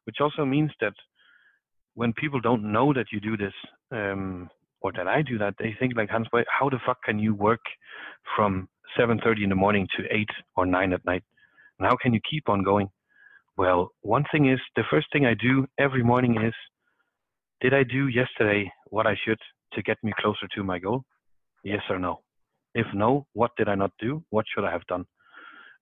[0.05, 0.93] which also means that
[1.95, 3.53] when people don't know that you do this,
[3.91, 4.49] um,
[4.81, 6.27] or that I do that, they think like Hans,
[6.59, 7.59] how the fuck can you work
[8.35, 11.23] from 7:30 in the morning to 8 or 9 at night,
[11.77, 12.89] and how can you keep on going?
[13.57, 16.53] Well, one thing is the first thing I do every morning is,
[17.59, 19.41] did I do yesterday what I should
[19.73, 21.03] to get me closer to my goal?
[21.63, 22.21] Yes or no?
[22.73, 24.23] If no, what did I not do?
[24.29, 25.05] What should I have done?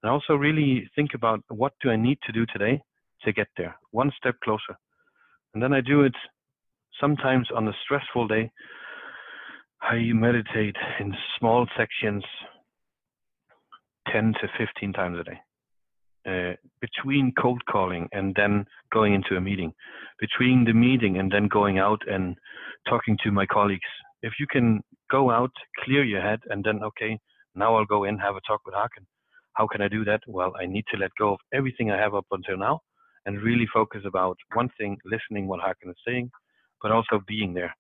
[0.04, 2.82] And also really think about what do I need to do today
[3.24, 4.78] to get there, one step closer.
[5.54, 6.16] And then I do it
[7.00, 8.52] sometimes on a stressful day.
[9.82, 12.24] I meditate in small sections
[14.12, 15.40] 10 to 15 times a day.
[16.28, 19.72] Uh, between cold calling and then going into a meeting,
[20.20, 22.36] between the meeting and then going out and
[22.90, 23.88] talking to my colleagues.
[24.24, 25.52] If you can go out,
[25.86, 27.18] clear your head, and then, okay,
[27.56, 29.06] now I'll go in, have a talk with Haken.
[29.58, 30.22] How can I do that?
[30.28, 32.82] Well, I need to let go of everything I have up until now
[33.26, 36.30] and really focus about one thing, listening what Haken is saying,
[36.82, 37.76] but also being there.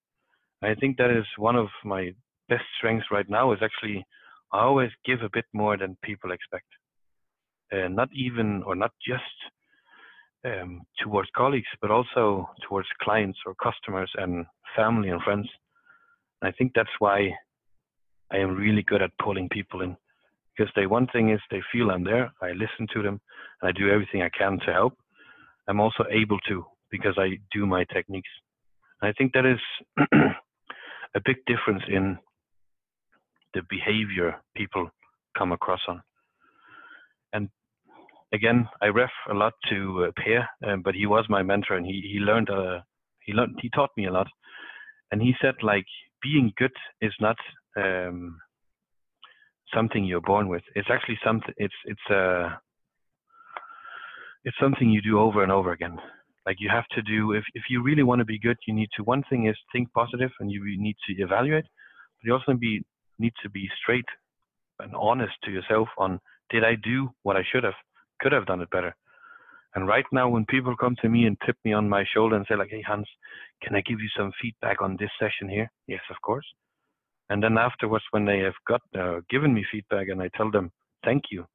[0.64, 2.12] I think that is one of my
[2.50, 4.04] best strengths right now is actually
[4.52, 6.66] I always give a bit more than people expect.
[7.72, 9.38] Not even or not just
[10.46, 15.48] um, towards colleagues, but also towards clients or customers and family and friends.
[16.42, 17.30] And I think that's why
[18.32, 19.96] I am really good at pulling people in
[20.58, 23.22] because they one thing is they feel I'm there, I listen to them,
[23.62, 24.98] and I do everything I can to help.
[25.68, 28.30] I'm also able to because I do my techniques.
[29.02, 29.60] And I think that is
[31.16, 32.18] a big difference in
[33.54, 34.90] the behavior people
[35.38, 36.02] come across on.
[37.34, 37.50] And
[38.34, 41.86] again, I ref a lot to uh, Per, um, but he was my mentor, and
[41.86, 42.80] he he learned uh,
[43.22, 44.28] he learned he taught me a lot.
[45.12, 45.86] And he said like
[46.22, 47.38] being good is not
[47.78, 48.40] um,
[49.74, 50.64] something you're born with.
[50.76, 51.54] It's actually something.
[51.58, 52.50] It's it's uh
[54.44, 55.98] it's something you do over and over again.
[56.46, 58.90] Like you have to do if if you really want to be good, you need
[58.98, 62.84] to one thing is think positive and you need to evaluate, but you also be
[63.20, 64.06] need to be straight
[64.80, 67.74] and honest to yourself on did I do what I should have,
[68.22, 68.96] could have done it better.
[69.76, 72.46] And right now, when people come to me and tip me on my shoulder and
[72.48, 73.08] say like, "Hey Hans,
[73.62, 76.46] can I give you some feedback on this session here?" Yes, of course.
[77.30, 80.72] And then afterwards, when they have got uh, given me feedback and I tell them
[81.04, 81.46] thank you,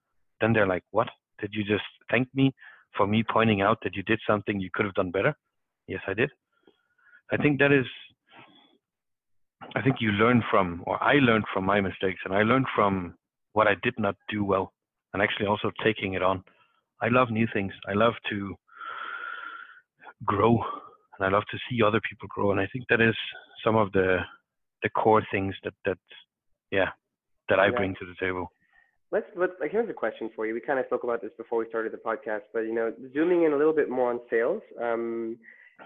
[0.41, 1.09] then they're like, "What?
[1.41, 2.53] Did you just thank me
[2.97, 5.35] for me pointing out that you did something you could have done better?"
[5.87, 6.31] Yes, I did.
[7.33, 7.87] I think that is
[9.75, 13.15] I think you learn from, or I learned from my mistakes, and I learned from
[13.53, 14.73] what I did not do well,
[15.13, 16.43] and actually also taking it on.
[17.01, 17.73] I love new things.
[17.89, 18.55] I love to
[20.25, 20.63] grow,
[21.19, 23.15] and I love to see other people grow, and I think that is
[23.65, 24.19] some of the
[24.83, 25.99] the core things that that
[26.71, 26.91] yeah
[27.49, 27.77] that I yeah.
[27.77, 28.53] bring to the table.
[29.11, 30.55] Let's let's like here's a question for you.
[30.55, 33.45] We kind of spoke about this before we started the podcast, but you know, zooming
[33.45, 34.63] in a little bit more on sales.
[34.81, 35.39] Um,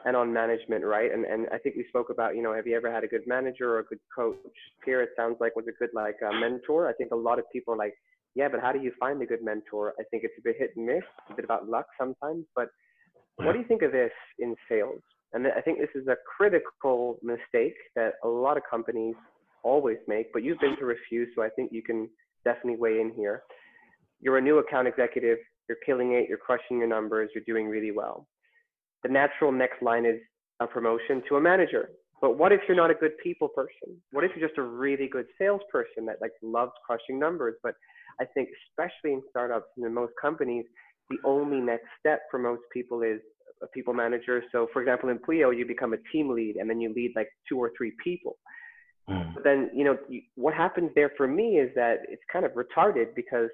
[0.04, 1.10] and on management, right?
[1.12, 3.26] And and I think we spoke about, you know, have you ever had a good
[3.26, 4.36] manager or a good coach?
[4.84, 6.88] Here it sounds like was a good like uh, mentor.
[6.88, 7.94] I think a lot of people are like,
[8.34, 9.94] yeah, but how do you find a good mentor?
[9.98, 12.44] I think it's a bit hit and miss, a bit about luck sometimes.
[12.54, 12.68] But
[13.36, 15.02] what do you think of this in sales?
[15.32, 19.14] And I think this is a critical mistake that a lot of companies
[19.62, 20.32] always make.
[20.32, 22.08] But you've been to refuse, so I think you can
[22.44, 23.42] definitely weigh in here.
[24.20, 25.38] You're a new account executive.
[25.68, 26.28] You're killing it.
[26.28, 27.30] You're crushing your numbers.
[27.34, 28.26] You're doing really well
[29.06, 30.20] the natural next line is
[30.60, 31.90] a promotion to a manager.
[32.20, 34.00] But what if you're not a good people person?
[34.10, 37.54] What if you're just a really good salesperson that like loves crushing numbers?
[37.62, 37.74] But
[38.20, 40.64] I think especially in startups and in most companies,
[41.10, 43.20] the only next step for most people is
[43.62, 44.42] a people manager.
[44.52, 47.28] So for example, in Pleo, you become a team lead and then you lead like
[47.48, 48.36] two or three people.
[49.08, 49.34] Mm.
[49.34, 49.96] But then, you know,
[50.34, 53.50] what happens there for me is that it's kind of retarded because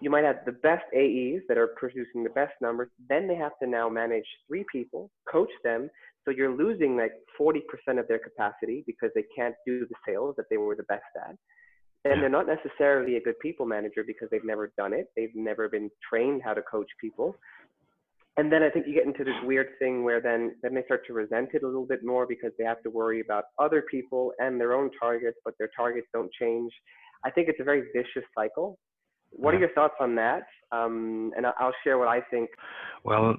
[0.00, 2.88] you might have the best AEs that are producing the best numbers.
[3.08, 5.90] Then they have to now manage three people, coach them.
[6.24, 7.60] So you're losing like 40%
[7.98, 11.36] of their capacity because they can't do the sales that they were the best at.
[12.04, 15.10] And they're not necessarily a good people manager because they've never done it.
[15.16, 17.36] They've never been trained how to coach people.
[18.38, 21.06] And then I think you get into this weird thing where then then they start
[21.06, 24.32] to resent it a little bit more because they have to worry about other people
[24.38, 26.72] and their own targets, but their targets don't change.
[27.24, 28.78] I think it's a very vicious cycle
[29.32, 30.42] what are your thoughts on that?
[30.70, 32.50] Um, and I'll share what I think.
[33.04, 33.36] Well,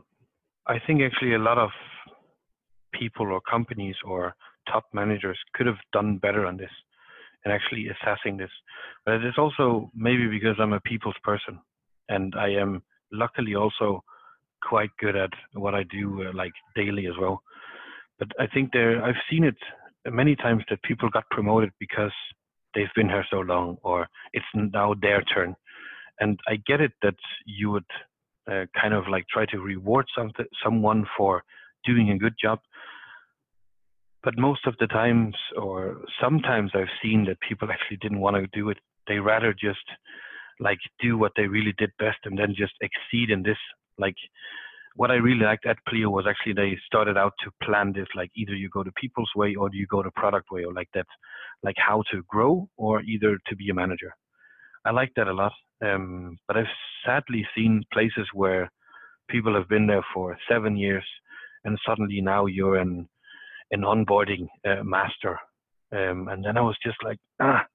[0.68, 1.70] I think actually a lot of
[2.94, 4.36] people or companies or
[4.72, 6.70] top managers could have done better on this
[7.46, 8.50] and actually assessing this.
[9.06, 11.60] But it is also maybe because I'm a people's person.
[12.10, 14.04] and I am luckily also
[14.68, 17.42] quite good at what I do uh, like daily as well.
[18.20, 19.58] But I think there I've seen it
[20.06, 22.12] many times that people got promoted because
[22.74, 25.56] they've been here so long or it's now their turn.
[26.20, 27.86] And I get it that you would
[28.50, 31.44] uh, kind of like try to reward something someone for
[31.86, 32.60] doing a good job.
[34.24, 38.48] But most of the times, or sometimes, I've seen that people actually didn't want to
[38.58, 38.78] do it.
[39.08, 39.86] They rather just
[40.60, 43.58] like do what they really did best and then just exceed in this.
[43.98, 44.16] Like
[44.96, 48.30] what I really liked at Pleo was actually they started out to plan this like
[48.36, 51.08] either you go the people's way or you go the product way or like that,
[51.64, 54.14] like how to grow or either to be a manager.
[54.86, 55.54] I like that a lot.
[55.84, 56.66] Um, but I've
[57.06, 58.72] sadly seen places where
[59.30, 61.04] people have been there for seven years
[61.64, 63.08] and suddenly now you're an
[63.72, 65.40] an onboarding uh, master.
[65.92, 67.66] Um, and then I was just like, ah,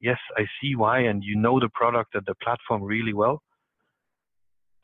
[0.00, 3.40] yes, I see why, and you know the product and the platform really well,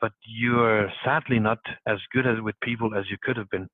[0.05, 3.67] but you're sadly not as good as with people as you could have been.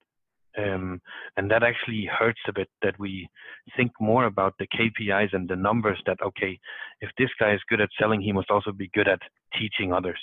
[0.57, 1.01] Um,
[1.37, 3.29] and that actually hurts a bit that we
[3.77, 6.57] think more about the KPIs and the numbers that, okay,
[7.01, 9.19] if this guy is good at selling, he must also be good at
[9.59, 10.21] teaching others.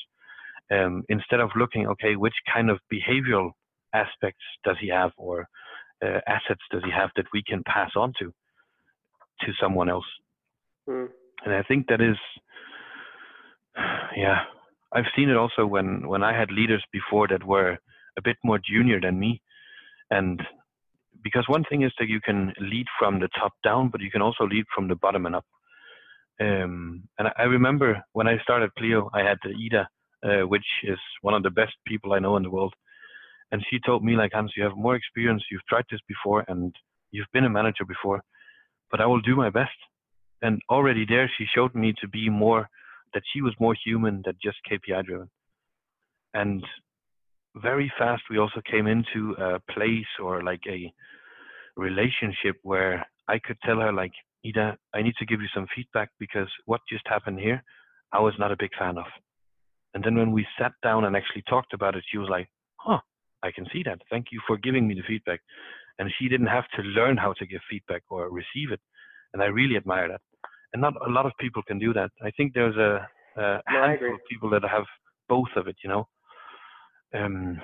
[0.71, 3.51] Um, instead of looking, okay, which kind of behavioral
[3.93, 5.45] aspects does he have or
[6.01, 8.31] uh, assets does he have that we can pass on to
[9.41, 10.09] to someone else?
[10.87, 11.09] Mm.
[11.43, 12.17] And I think that is,
[14.15, 14.43] yeah,
[14.97, 17.77] I've seen it also when when I had leaders before that were
[18.17, 19.41] a bit more junior than me,
[20.09, 20.41] and
[21.23, 24.23] because one thing is that you can lead from the top down, but you can
[24.23, 25.45] also lead from the bottom and up.
[26.41, 29.83] Um, and I remember when I started Pleo, I had the Ida,
[30.27, 32.73] uh, which is one of the best people I know in the world,
[33.51, 36.75] and she told me like Hans, you have more experience, you've tried this before, and
[37.11, 38.21] you've been a manager before,
[38.89, 39.79] but I will do my best.
[40.41, 42.67] And already there, she showed me to be more
[43.13, 45.29] that she was more human than just KPI driven.
[46.33, 46.63] And
[47.55, 50.91] very fast, we also came into a place or like a
[51.75, 54.11] relationship where I could tell her like,
[54.45, 57.63] Ida, I need to give you some feedback because what just happened here,
[58.13, 59.05] I was not a big fan of.
[59.93, 62.99] And then when we sat down and actually talked about it, she was like, huh,
[63.43, 63.99] I can see that.
[64.09, 65.41] Thank you for giving me the feedback.
[65.99, 68.79] And she didn't have to learn how to give feedback or receive it.
[69.33, 70.21] And I really admire that.
[70.73, 72.11] And not a lot of people can do that.
[72.21, 73.07] I think there's a,
[73.39, 74.85] a no, handful of people that have
[75.29, 76.07] both of it, you know.
[77.13, 77.61] Um,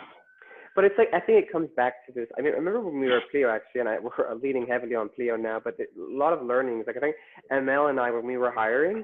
[0.76, 2.28] but it's like I think it comes back to this.
[2.38, 4.96] I mean, I remember when we were at Pleo actually, and I, we're leaning heavily
[4.96, 5.60] on Pleo now.
[5.64, 6.86] But a lot of learnings.
[6.88, 7.16] Like I think
[7.52, 9.04] ML and I, when we were hiring,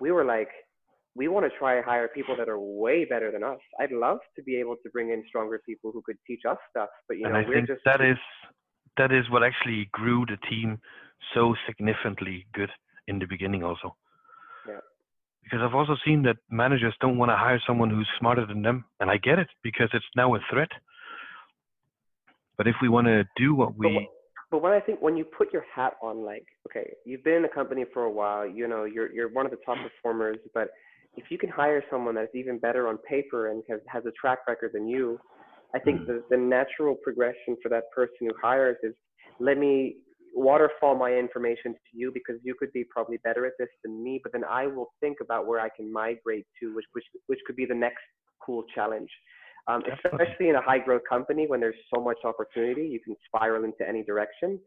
[0.00, 0.48] we were like,
[1.14, 3.58] we want to try and hire people that are way better than us.
[3.78, 6.88] I'd love to be able to bring in stronger people who could teach us stuff,
[7.08, 8.16] but you know, and I we're think just that is
[8.96, 10.78] that is what actually grew the team
[11.34, 12.70] so significantly good
[13.08, 13.96] in the beginning also.
[14.66, 14.80] Yeah.
[15.42, 18.84] Because I've also seen that managers don't want to hire someone who's smarter than them,
[19.00, 20.70] and I get it because it's now a threat.
[22.56, 24.08] But if we want to do what we
[24.50, 27.34] but, but when I think when you put your hat on, like, okay, you've been
[27.36, 30.38] in the company for a while, you know, you're you're one of the top performers,
[30.54, 30.68] but
[31.16, 34.40] if you can hire someone that's even better on paper and has, has a track
[34.48, 35.18] record than you,
[35.74, 36.06] I think mm.
[36.06, 38.94] the, the natural progression for that person who hires is
[39.40, 39.96] let me
[40.34, 44.20] waterfall my information to you because you could be probably better at this than me,
[44.22, 47.56] but then I will think about where I can migrate to, which which which could
[47.56, 48.02] be the next
[48.44, 49.10] cool challenge.
[49.68, 53.62] Um, especially in a high growth company when there's so much opportunity, you can spiral
[53.62, 54.58] into any direction.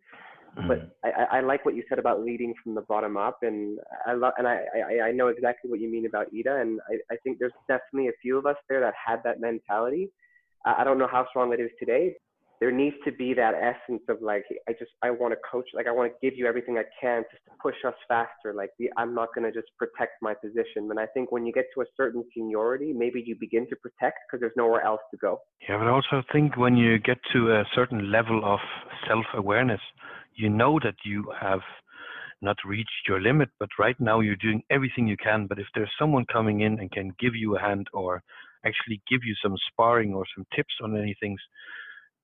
[0.67, 0.89] But mm.
[1.03, 4.31] I, I like what you said about leading from the bottom up, and I love,
[4.37, 7.39] and I, I, I know exactly what you mean about Ida, and I, I think
[7.39, 10.11] there's definitely a few of us there that had that mentality.
[10.65, 12.15] I don't know how strong it is today.
[12.61, 15.87] There needs to be that essence of like, I just, I want to coach, like
[15.87, 18.53] I want to give you everything I can just to push us faster.
[18.53, 20.89] Like, the, I'm not going to just protect my position.
[20.89, 24.19] And I think when you get to a certain seniority, maybe you begin to protect
[24.25, 25.41] because there's nowhere else to go.
[25.67, 28.59] Yeah, but I also think when you get to a certain level of
[29.07, 29.81] self-awareness,
[30.35, 31.61] you know that you have
[32.41, 35.47] not reached your limit, but right now you're doing everything you can.
[35.47, 38.21] But if there's someone coming in and can give you a hand or
[38.65, 41.39] actually give you some sparring or some tips on any things,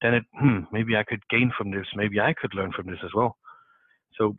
[0.01, 1.85] then it hmm, maybe I could gain from this.
[1.95, 3.37] Maybe I could learn from this as well.
[4.17, 4.35] So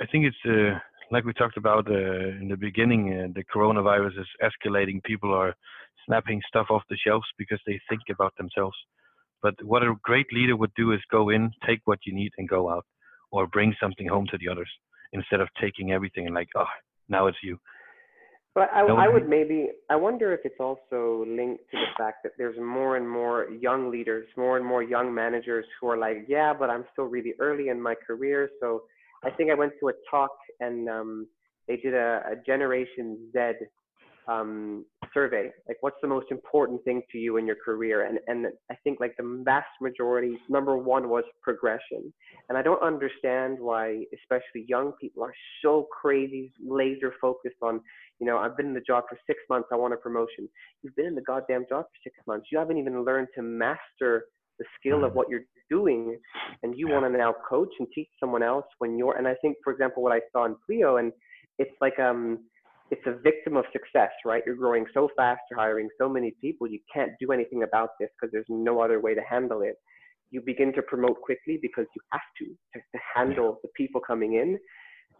[0.00, 0.78] I think it's uh,
[1.10, 3.12] like we talked about uh, in the beginning.
[3.12, 5.02] Uh, the coronavirus is escalating.
[5.04, 5.54] People are
[6.06, 8.76] snapping stuff off the shelves because they think about themselves.
[9.42, 12.48] But what a great leader would do is go in, take what you need, and
[12.48, 12.84] go out
[13.30, 14.70] or bring something home to the others
[15.12, 16.64] instead of taking everything and like, oh,
[17.08, 17.58] now it's you.
[18.56, 22.32] But I, I would maybe, I wonder if it's also linked to the fact that
[22.38, 26.54] there's more and more young leaders, more and more young managers who are like, yeah,
[26.58, 28.48] but I'm still really early in my career.
[28.60, 28.84] So
[29.22, 30.30] I think I went to a talk
[30.60, 31.26] and um,
[31.68, 33.66] they did a, a Generation Z
[34.28, 34.84] um,
[35.14, 38.06] survey, like what's the most important thing to you in your career?
[38.06, 42.12] And and I think like the vast majority, number one was progression.
[42.48, 47.80] And I don't understand why, especially young people, are so crazy, laser focused on,
[48.18, 50.48] you know, I've been in the job for six months, I want a promotion.
[50.82, 52.46] You've been in the goddamn job for six months.
[52.50, 54.24] You haven't even learned to master
[54.58, 55.14] the skill of mm.
[55.16, 56.18] what you're doing,
[56.62, 59.16] and you want to now coach and teach someone else when you're.
[59.16, 61.12] And I think, for example, what I saw in Pleo, and
[61.58, 62.38] it's like um
[62.90, 64.42] it's a victim of success, right?
[64.46, 68.08] You're growing so fast, you're hiring so many people, you can't do anything about this
[68.14, 69.74] because there's no other way to handle it.
[70.30, 74.34] You begin to promote quickly because you have to, to, to handle the people coming
[74.34, 74.58] in.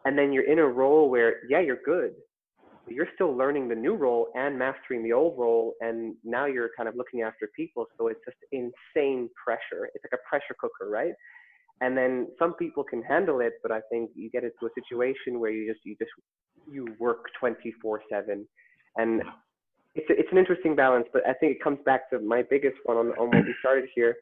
[0.04, 2.12] And then you're in a role where, yeah, you're good,
[2.88, 5.74] you're still learning the new role and mastering the old role.
[5.80, 7.86] And now you're kind of looking after people.
[7.98, 9.90] So it's just insane pressure.
[9.94, 11.12] It's like a pressure cooker, right?
[11.80, 15.40] and then some people can handle it but i think you get into a situation
[15.40, 16.10] where you just you just
[16.70, 18.46] you work 24 7
[18.96, 19.22] and
[19.94, 22.76] it's, a, it's an interesting balance but i think it comes back to my biggest
[22.84, 24.16] one on, on what we started here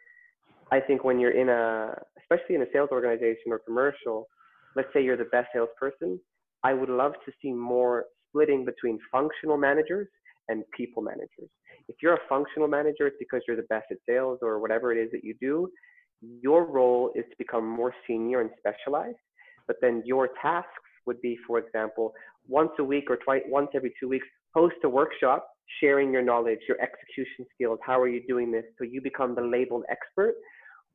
[0.72, 4.26] i think when you're in a especially in a sales organization or commercial
[4.76, 6.18] let's say you're the best salesperson
[6.64, 10.08] i would love to see more splitting between functional managers
[10.48, 11.48] and people managers
[11.88, 14.98] if you're a functional manager it's because you're the best at sales or whatever it
[14.98, 15.70] is that you do
[16.40, 19.16] your role is to become more senior and specialized,
[19.66, 20.68] but then your tasks
[21.06, 22.12] would be, for example,
[22.48, 25.46] once a week or twice, once every two weeks, host a workshop
[25.80, 27.78] sharing your knowledge, your execution skills.
[27.84, 28.64] How are you doing this?
[28.78, 30.34] So you become the labeled expert.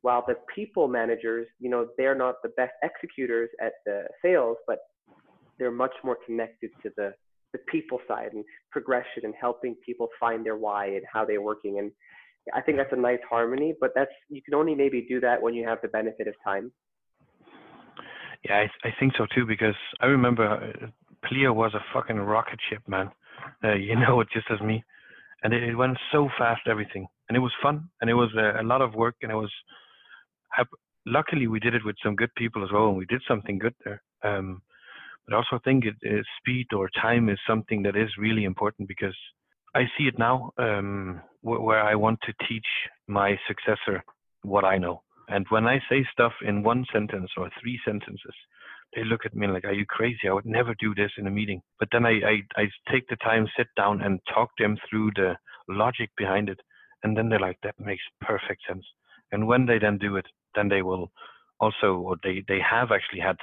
[0.02, 4.78] While the people managers, you know, they're not the best executors at the sales, but
[5.58, 7.12] they're much more connected to the
[7.52, 11.78] the people side and progression and helping people find their why and how they're working.
[11.78, 11.90] And
[12.54, 15.54] I think that's a nice harmony, but that's you can only maybe do that when
[15.54, 16.72] you have the benefit of time.
[18.44, 20.86] Yeah, I, I think so too because I remember uh,
[21.26, 23.10] Pleo was a fucking rocket ship, man.
[23.62, 24.82] Uh, you know it just as me,
[25.42, 28.62] and it, it, went so fast, everything, and it was fun, and it was a,
[28.62, 29.52] a lot of work, and it was.
[31.06, 33.74] Luckily, we did it with some good people as well, and we did something good
[33.84, 34.02] there.
[34.22, 34.60] Um,
[35.30, 38.88] but I also think it, it, speed or time is something that is really important
[38.88, 39.16] because
[39.74, 42.66] I see it now um, wh- where I want to teach
[43.06, 44.02] my successor
[44.42, 45.02] what I know.
[45.28, 48.34] And when I say stuff in one sentence or three sentences,
[48.96, 50.28] they look at me like, "Are you crazy?
[50.28, 53.16] I would never do this in a meeting." But then I, I, I take the
[53.16, 55.36] time, sit down, and talk them through the
[55.68, 56.58] logic behind it,
[57.04, 58.84] and then they're like, "That makes perfect sense."
[59.30, 60.26] And when they then do it,
[60.56, 61.12] then they will
[61.60, 63.36] also, or they they have actually had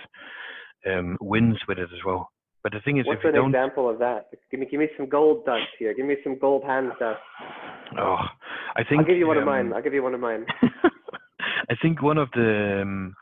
[0.89, 2.29] um, wins with it as well.
[2.63, 4.27] But the thing is, what's if you an example of that?
[4.51, 5.93] Give me, give me some gold dust here.
[5.93, 7.19] Give me some gold hand dust.
[7.97, 8.17] Oh,
[8.75, 9.73] I think I'll give you one um, of mine.
[9.73, 10.45] I'll give you one of mine.
[11.69, 13.15] I think one of the um,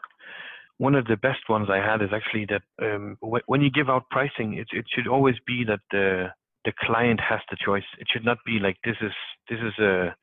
[0.77, 3.89] one of the best ones I had is actually that um, wh- when you give
[3.89, 6.27] out pricing, it it should always be that the
[6.65, 7.83] the client has the choice.
[7.99, 9.11] It should not be like this is
[9.49, 10.15] this is a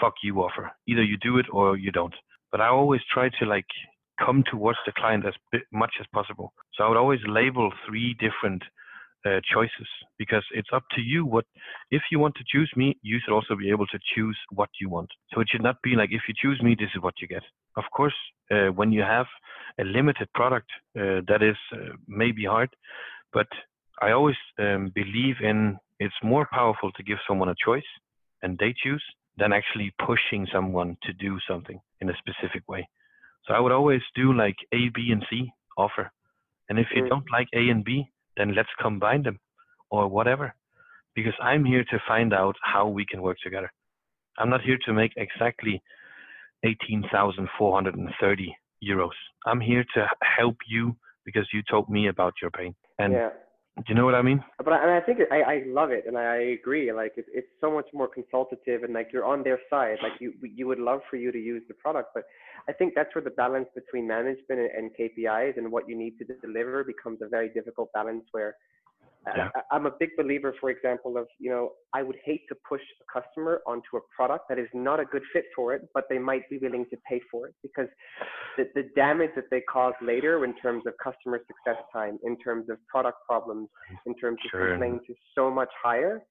[0.00, 0.70] fuck you offer.
[0.88, 2.14] Either you do it or you don't.
[2.50, 3.66] But I always try to like
[4.18, 5.34] come towards the client as
[5.72, 6.52] much as possible.
[6.74, 8.62] So I would always label three different
[9.26, 9.88] uh, choices
[10.18, 11.46] because it's up to you what
[11.90, 14.90] if you want to choose me you should also be able to choose what you
[14.90, 15.08] want.
[15.32, 17.42] So it should not be like if you choose me this is what you get.
[17.76, 18.14] Of course
[18.50, 19.26] uh, when you have
[19.78, 22.70] a limited product uh, that is uh, maybe hard
[23.32, 23.46] but
[24.00, 27.90] i always um, believe in it's more powerful to give someone a choice
[28.42, 29.04] and they choose
[29.36, 32.86] than actually pushing someone to do something in a specific way
[33.46, 36.10] so I would always do like A, B, and C offer.
[36.68, 37.08] And if you mm.
[37.08, 39.38] don't like A and B, then let's combine them
[39.90, 40.54] or whatever.
[41.14, 43.70] Because I'm here to find out how we can work together.
[44.38, 45.80] I'm not here to make exactly
[46.64, 49.10] 18,430 euros.
[49.46, 52.74] I'm here to help you because you told me about your pain.
[52.98, 53.30] And yeah.
[53.76, 54.42] Do you know what I mean?
[54.58, 56.92] But I, and I think I, I love it, and I agree.
[56.92, 59.96] Like it's it's so much more consultative, and like you're on their side.
[60.00, 62.22] Like you you would love for you to use the product, but
[62.68, 66.18] I think that's where the balance between management and, and KPIs and what you need
[66.18, 68.24] to deliver becomes a very difficult balance.
[68.30, 68.54] Where
[69.36, 69.48] yeah.
[69.70, 72.80] I, am a big believer, for example, of, you know, I would hate to push
[73.00, 76.18] a customer onto a product that is not a good fit for it, but they
[76.18, 77.88] might be willing to pay for it because
[78.56, 82.68] the, the damage that they cause later in terms of customer success time, in terms
[82.68, 83.68] of product problems,
[84.06, 86.22] in terms of complaints is so much higher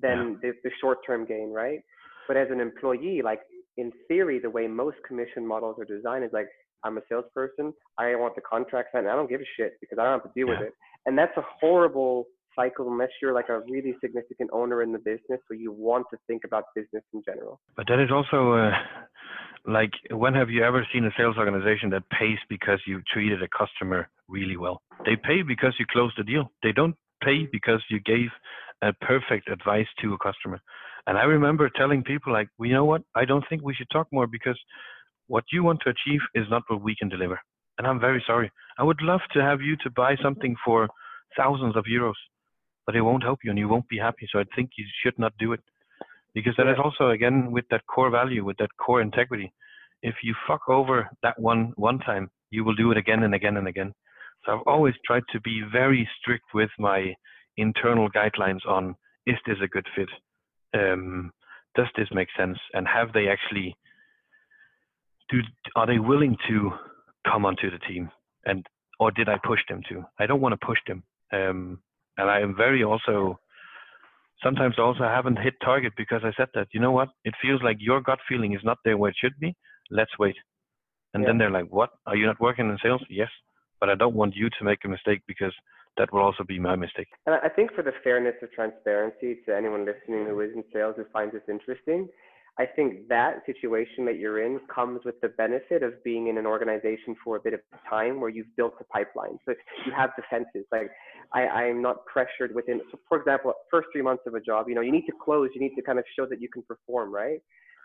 [0.00, 0.50] than yeah.
[0.50, 1.80] the, the short term gain, right?
[2.26, 3.40] But as an employee, like
[3.76, 6.48] in theory, the way most commission models are designed is like,
[6.84, 7.72] I'm a salesperson.
[7.98, 9.08] I want the contract signed.
[9.08, 10.60] I don't give a shit because I don't have to deal yeah.
[10.60, 10.74] with it.
[11.06, 12.26] And that's a horrible
[12.58, 16.16] cycle unless you're like a really significant owner in the business so you want to
[16.26, 18.72] think about business in general but that is also uh,
[19.78, 23.48] like when have you ever seen a sales organization that pays because you treated a
[23.62, 28.00] customer really well they pay because you closed the deal they don't pay because you
[28.00, 28.28] gave
[28.82, 30.60] a perfect advice to a customer.
[31.06, 33.02] And I remember telling people like, well, you know what?
[33.14, 34.58] I don't think we should talk more because
[35.26, 37.40] what you want to achieve is not what we can deliver.
[37.78, 38.50] And I'm very sorry.
[38.78, 40.88] I would love to have you to buy something for
[41.36, 42.14] thousands of euros,
[42.88, 44.26] but it won't help you and you won't be happy.
[44.32, 45.60] So I think you should not do it
[46.32, 49.52] because that is also again with that core value, with that core integrity.
[50.02, 53.58] If you fuck over that one one time, you will do it again and again
[53.58, 53.92] and again.
[54.42, 57.14] So I've always tried to be very strict with my
[57.58, 60.08] internal guidelines on is this a good fit?
[60.72, 61.30] Um,
[61.74, 62.56] does this make sense?
[62.72, 63.76] And have they actually
[65.28, 65.40] do
[65.76, 66.70] are they willing to
[67.30, 68.08] come onto the team?
[68.46, 68.66] And
[68.98, 70.06] or did I push them to?
[70.18, 71.02] I don't want to push them.
[71.34, 71.80] Um,
[72.18, 73.38] and I am very also
[74.42, 77.78] sometimes also haven't hit target because I said that, you know what, it feels like
[77.80, 79.56] your gut feeling is not there where it should be.
[79.90, 80.36] Let's wait.
[81.14, 81.30] And yeah.
[81.30, 81.90] then they're like, what?
[82.06, 83.02] Are you not working in sales?
[83.08, 83.30] Yes.
[83.80, 85.54] But I don't want you to make a mistake because
[85.96, 87.08] that will also be my mistake.
[87.26, 90.94] And I think for the fairness of transparency to anyone listening who is in sales
[90.96, 92.08] who finds this interesting,
[92.58, 96.46] I think that situation that you're in comes with the benefit of being in an
[96.46, 99.38] organization for a bit of time where you've built a pipeline.
[99.46, 99.54] So
[99.86, 100.66] you have defenses.
[100.72, 100.90] Like
[101.32, 102.80] I, I'm not pressured within.
[102.90, 105.50] So for example, first three months of a job, you know, you need to close.
[105.54, 107.38] You need to kind of show that you can perform, right?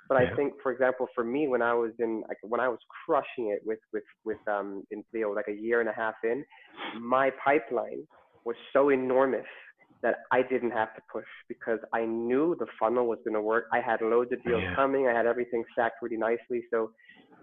[0.09, 0.31] But yeah.
[0.31, 3.51] I think, for example, for me, when I was in, like, when I was crushing
[3.51, 6.43] it with with with um in Pleo, like a year and a half in,
[6.99, 8.05] my pipeline
[8.43, 9.45] was so enormous
[10.03, 13.65] that I didn't have to push because I knew the funnel was going to work.
[13.71, 14.75] I had loads of deals yeah.
[14.75, 15.07] coming.
[15.07, 16.65] I had everything stacked really nicely.
[16.69, 16.91] So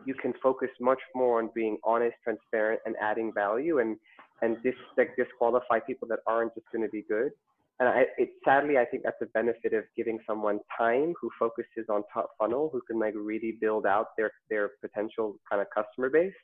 [0.05, 3.97] you can focus much more on being honest, transparent, and adding value, and
[4.43, 7.33] and dis like disqualify people that aren't just going to be good.
[7.79, 11.87] And I, it sadly, I think that's a benefit of giving someone time who focuses
[11.89, 16.11] on top funnel, who can like really build out their their potential kind of customer
[16.11, 16.35] base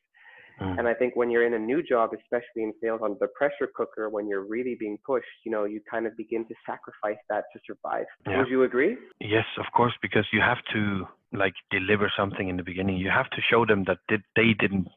[0.60, 0.78] Mm.
[0.78, 3.68] And I think when you're in a new job, especially in sales on the pressure
[3.74, 7.44] cooker, when you're really being pushed, you know, you kind of begin to sacrifice that
[7.52, 8.06] to survive.
[8.26, 8.38] Yeah.
[8.38, 8.96] Would you agree?
[9.20, 12.96] Yes, of course, because you have to like deliver something in the beginning.
[12.96, 14.88] You have to show them that they didn't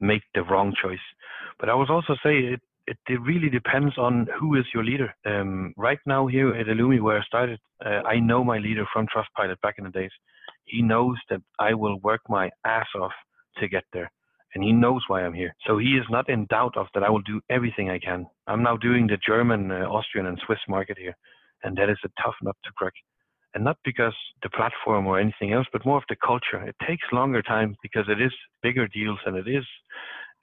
[0.00, 0.98] make the wrong choice.
[1.58, 5.14] But I would also say it it, it really depends on who is your leader.
[5.26, 9.06] Um, right now here at Illumi, where I started, uh, I know my leader from
[9.06, 10.10] Trustpilot back in the days.
[10.64, 13.12] He knows that I will work my ass off
[13.58, 14.10] to get there
[14.58, 15.54] and he knows why I'm here.
[15.68, 18.26] So he is not in doubt of that I will do everything I can.
[18.48, 21.14] I'm now doing the German, uh, Austrian, and Swiss market here,
[21.62, 22.94] and that is a tough nut to crack.
[23.54, 26.60] And not because the platform or anything else, but more of the culture.
[26.66, 29.64] It takes longer time because it is bigger deals and it is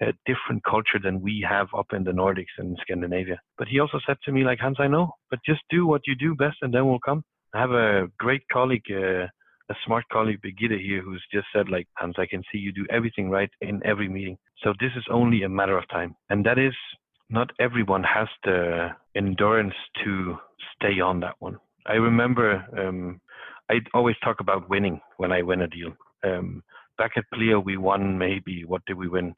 [0.02, 3.42] a different culture than we have up in the Nordics and Scandinavia.
[3.58, 6.16] But he also said to me, like Hans, I know, but just do what you
[6.16, 7.22] do best, and then we'll come.
[7.54, 8.90] I have a great colleague.
[8.90, 9.28] Uh,
[9.70, 12.86] a smart colleague, Birgitte here, who's just said, like, Hans, I can see you do
[12.90, 14.38] everything right in every meeting.
[14.64, 16.16] So this is only a matter of time.
[16.30, 16.74] And that is
[17.30, 20.38] not everyone has the endurance to
[20.76, 21.58] stay on that one.
[21.88, 23.20] I remember um,
[23.70, 25.94] I always talk about winning when I win a deal.
[26.24, 26.64] Um,
[26.98, 29.36] back at Pleo, we won maybe, what did we win?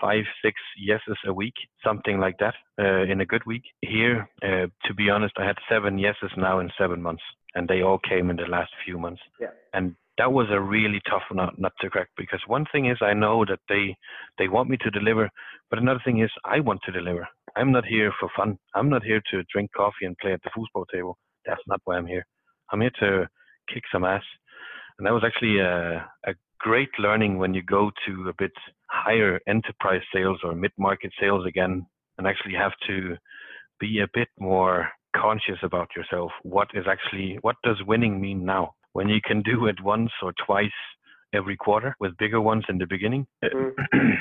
[0.00, 1.54] Five, six yeses a week,
[1.84, 3.64] something like that, uh, in a good week.
[3.82, 7.22] Here, uh, to be honest, I had seven yeses now in seven months
[7.54, 9.22] and they all came in the last few months.
[9.40, 9.48] Yeah.
[9.72, 13.14] And that was a really tough nut, nut to crack because one thing is I
[13.14, 13.96] know that they
[14.38, 15.30] they want me to deliver,
[15.70, 17.26] but another thing is I want to deliver.
[17.56, 18.58] I'm not here for fun.
[18.74, 21.16] I'm not here to drink coffee and play at the foosball table.
[21.46, 22.24] That's not why I'm here.
[22.70, 23.28] I'm here to
[23.72, 24.22] kick some ass.
[24.98, 28.52] And that was actually a, a great learning when you go to a bit
[28.90, 31.86] higher enterprise sales or mid-market sales again
[32.18, 33.16] and actually have to
[33.80, 36.30] be a bit more conscious about yourself.
[36.42, 38.74] What is actually what does winning mean now?
[38.92, 40.70] When you can do it once or twice
[41.32, 43.26] every quarter with bigger ones in the beginning.
[43.44, 43.72] Mm.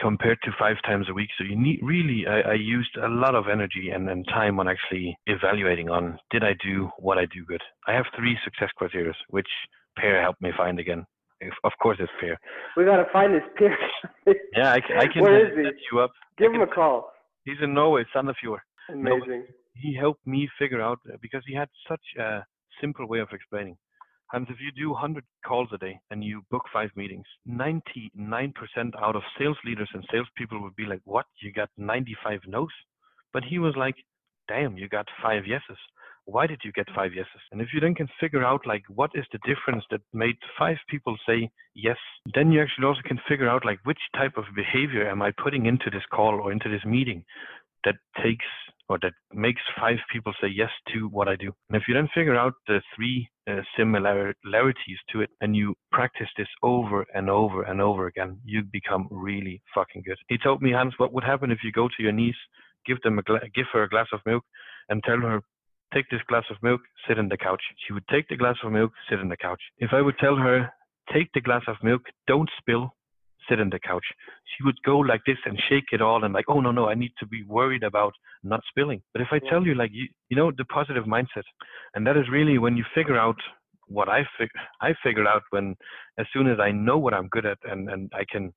[0.00, 1.30] compared to five times a week.
[1.38, 4.68] So you need really, I, I used a lot of energy and, and time on
[4.68, 7.62] actually evaluating on did I do what I do good.
[7.86, 9.48] I have three success criteria, which
[9.96, 11.06] Per helped me find again.
[11.40, 12.36] If, of course, it's Per.
[12.76, 14.34] We gotta find this Per.
[14.54, 15.86] yeah, I, I can Where is set he?
[15.90, 16.10] you up.
[16.36, 17.10] Give him a call.
[17.44, 18.58] He's in Norway, son of Sandefjord.
[18.90, 19.44] Amazing
[19.80, 22.44] he helped me figure out uh, because he had such a
[22.80, 23.76] simple way of explaining.
[24.32, 28.10] And if you do 100 calls a day and you book five meetings, 99%
[29.02, 31.26] out of sales leaders and salespeople would be like, "What?
[31.40, 32.74] You got 95 no's?"
[33.32, 33.96] But he was like,
[34.46, 35.78] "Damn, you got five yeses.
[36.26, 39.12] Why did you get five yeses?" And if you then can figure out like what
[39.14, 41.98] is the difference that made five people say yes,
[42.34, 45.64] then you actually also can figure out like which type of behavior am I putting
[45.64, 47.24] into this call or into this meeting
[47.84, 48.44] that takes
[48.88, 51.52] or that makes five people say yes to what I do.
[51.68, 56.28] And if you then figure out the three uh, similarities to it and you practice
[56.36, 60.18] this over and over and over again, you become really fucking good.
[60.28, 62.36] He told me, Hans, what would happen if you go to your niece,
[62.86, 64.44] give them a gla- give her a glass of milk,
[64.88, 65.40] and tell her,
[65.92, 67.62] take this glass of milk, sit on the couch.
[67.86, 69.60] She would take the glass of milk, sit on the couch.
[69.78, 70.70] If I would tell her,
[71.12, 72.94] take the glass of milk, don't spill,
[73.48, 74.04] sit on the couch,
[74.44, 76.94] she would go like this and shake it all and like, oh no, no, I
[76.94, 79.02] need to be worried about not spilling.
[79.12, 81.44] But if I tell you like, you, you know, the positive mindset,
[81.94, 83.36] and that is really when you figure out
[83.86, 85.74] what I fig- I figured out when
[86.18, 88.52] as soon as I know what I'm good at and, and I can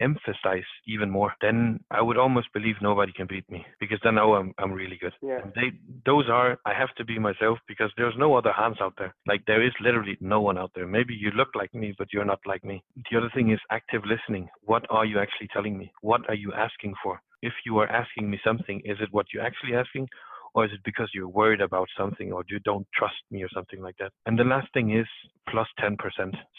[0.00, 4.20] emphasize even more, then I would almost believe nobody can beat me because then I
[4.22, 5.12] know I'm I'm really good.
[5.22, 5.40] Yeah.
[5.42, 8.94] And they those are I have to be myself because there's no other Hans out
[8.98, 9.14] there.
[9.26, 10.86] Like there is literally no one out there.
[10.86, 12.82] Maybe you look like me, but you're not like me.
[13.10, 14.48] The other thing is active listening.
[14.62, 15.92] What are you actually telling me?
[16.02, 17.20] What are you asking for?
[17.42, 20.08] If you are asking me something, is it what you're actually asking?
[20.54, 23.82] Or is it because you're worried about something or you don't trust me or something
[23.82, 24.10] like that?
[24.24, 25.06] And the last thing is
[25.50, 25.98] plus 10%.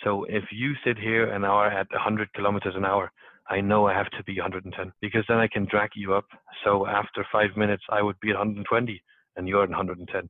[0.03, 3.11] So if you sit here and are at 100 kilometers an hour,
[3.49, 6.25] I know I have to be 110 because then I can drag you up.
[6.63, 9.01] So after five minutes, I would be at 120
[9.35, 10.29] and you're at 110.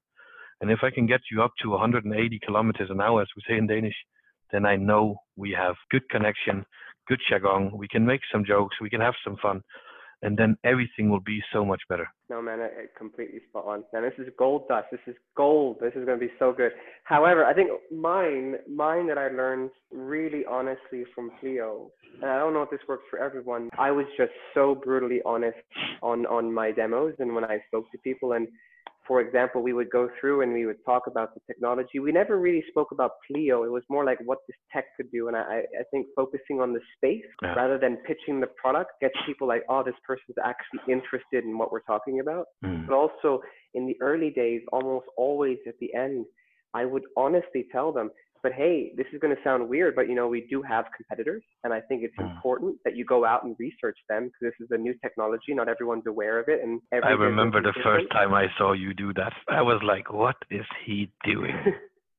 [0.62, 3.58] And if I can get you up to 180 kilometers an hour, as we say
[3.58, 3.96] in Danish,
[4.52, 6.66] then I know we have good connection,
[7.08, 7.72] good jargon.
[7.76, 9.62] We can make some jokes, we can have some fun,
[10.22, 12.08] and then everything will be so much better.
[12.30, 13.84] No, man, I, I completely spot on.
[13.94, 14.88] Now this is gold dust.
[14.92, 15.78] This is gold.
[15.80, 16.72] This is going to be so good.
[17.04, 21.92] However, I think mine, mine that I learned really honestly from Pleo,
[22.22, 23.70] and I don't know if this works for everyone.
[23.78, 25.58] I was just so brutally honest
[26.02, 28.48] on on my demos and when I spoke to people and
[29.08, 32.00] for example, we would go through and we would talk about the technology.
[32.00, 33.64] We never really spoke about Pleo.
[33.64, 35.28] It was more like what this tech could do.
[35.28, 37.54] And I, I think focusing on the space Yeah.
[37.54, 41.72] rather than pitching the product gets people like, oh, this person's actually interested in what
[41.72, 42.46] we're talking about.
[42.66, 42.88] Mm.
[42.88, 43.42] But also
[43.74, 46.26] in the early days, almost always at the end,
[46.74, 48.12] I would honestly tell them,
[48.48, 51.44] but hey, this is going to sound weird, but you know, we do have competitors.
[51.66, 52.32] And I think it's Mm.
[52.32, 55.54] important that you go out and research them because this is a new technology.
[55.54, 56.62] Not everyone's aware of it.
[56.64, 59.34] And I remember the first time I saw you do that.
[59.50, 61.58] I was like, what is he doing?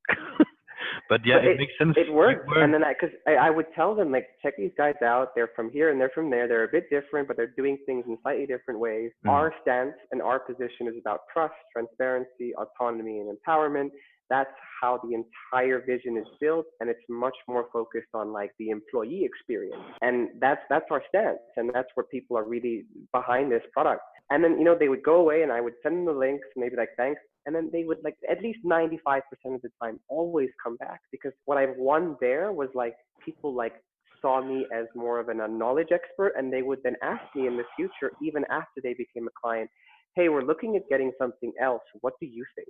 [1.08, 1.94] but yeah, But it, makes sense.
[1.96, 2.46] it You works.
[2.56, 5.34] And then I, cause I, I would tell them like, check these guys out.
[5.34, 6.46] They're from here and they're from there.
[6.46, 9.12] They're a bit different, but they're doing things in slightly different ways.
[9.24, 9.30] Mhm.
[9.30, 13.90] Our stance and our position is about trust, transparency, autonomy, and empowerment.
[14.30, 14.50] That's
[14.80, 19.24] how the entire vision is built, and it's much more focused on like the employee
[19.24, 19.82] experience.
[20.02, 24.02] And that's that's our stance, and that's where people are really behind this product.
[24.30, 26.46] And then you know they would go away, and I would send them the links,
[26.54, 27.20] and they'd be like, thanks.
[27.46, 31.32] And then they would like at least 95% of the time always come back because
[31.46, 33.72] what I've won there was like people like
[34.20, 37.46] saw me as more of an, a knowledge expert, and they would then ask me
[37.46, 39.70] in the future, even after they became a client,
[40.14, 41.82] hey, we're looking at getting something else.
[42.00, 42.68] What do you think?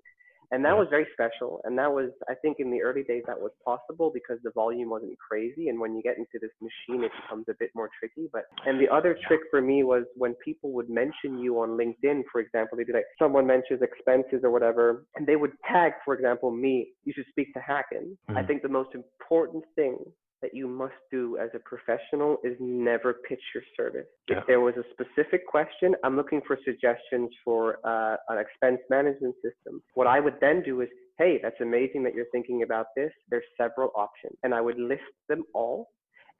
[0.50, 0.80] And that Yeah.
[0.80, 1.60] was very special.
[1.64, 4.88] And that was, I think, in the early days, that was possible because the volume
[4.90, 5.68] wasn't crazy.
[5.68, 8.28] And when you get into this machine, it becomes a bit more tricky.
[8.32, 12.22] But, and the other trick for me was when people would mention you on LinkedIn,
[12.32, 16.14] for example, they'd be like, someone mentions expenses or whatever, and they would tag, for
[16.14, 18.16] example, me, you should speak to Hacken.
[18.28, 18.46] I Mhm.
[18.46, 19.98] think the most important thing
[20.42, 24.06] that you must do as a professional is never pitch your service.
[24.28, 24.38] Yeah.
[24.38, 29.34] If there was a specific question, I'm looking for suggestions for uh, an expense management
[29.36, 29.82] system.
[29.94, 33.10] What I would then do is, hey, that's amazing that you're thinking about this.
[33.30, 34.36] There's several options.
[34.44, 35.88] And I would list them all.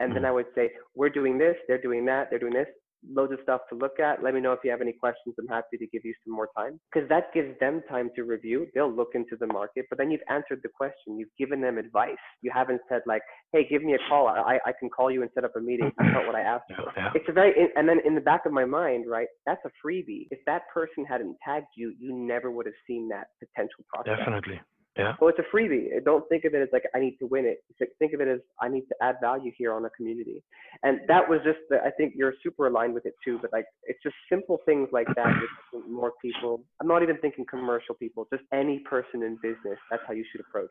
[0.01, 0.29] And then Mhm.
[0.29, 2.69] I would say, we're doing this, they're doing that, they're doing this.
[3.09, 4.23] Loads of stuff to look at.
[4.23, 5.35] Let me know if you have any questions.
[5.39, 8.67] I'm happy to give you some more time because that gives them time to review.
[8.75, 11.19] They'll look into the market, but then you've answered the question.
[11.19, 12.17] You've given them advice.
[12.43, 13.23] You haven't said like,
[13.53, 14.27] "Hey, give me a call.
[14.27, 16.65] I, I can call you and set up a meeting." That's not what I asked
[16.77, 16.93] for.
[16.97, 17.11] yeah.
[17.15, 19.29] It's a very, and then in the back of my mind, right?
[19.47, 20.27] That's a freebie.
[20.31, 24.19] If that person hadn't tagged you, you never would have seen that potential prospect.
[24.19, 24.61] Definitely.
[24.99, 25.15] Yeah.
[25.21, 26.05] So it's a freebie.
[26.05, 27.59] Don't think of it as like I need to win it.
[27.99, 30.43] Think- of it as I need to add value here on a community.
[30.83, 33.39] And that was just the, I think you're super aligned with it too.
[33.41, 35.27] But like it's just simple things like that.
[35.73, 36.63] With more people.
[36.81, 38.27] I'm not even thinking commercial people.
[38.33, 39.79] Just any person in business.
[39.91, 40.71] That's how you should approach.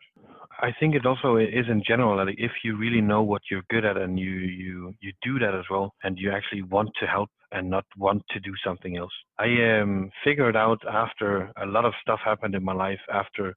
[0.60, 3.86] I think it also is in general that if you really know what you're good
[3.86, 7.30] at and you you you do that as well and you actually want to help
[7.52, 9.14] and not want to do something else.
[9.40, 13.56] I um figured out after a lot of stuff happened in my life after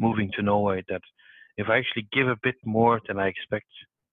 [0.00, 1.02] moving to Norway that
[1.56, 3.66] if I actually give a bit more than I expect,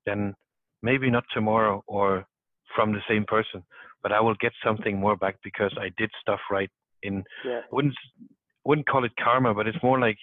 [0.05, 0.35] then
[0.81, 2.25] maybe not tomorrow or
[2.75, 3.63] from the same person,
[4.03, 6.69] but I will get something more back because I did stuff right
[7.03, 7.61] in Yeah.
[7.71, 7.95] wouldn't
[8.65, 10.19] wouldn't call it karma, but it's more like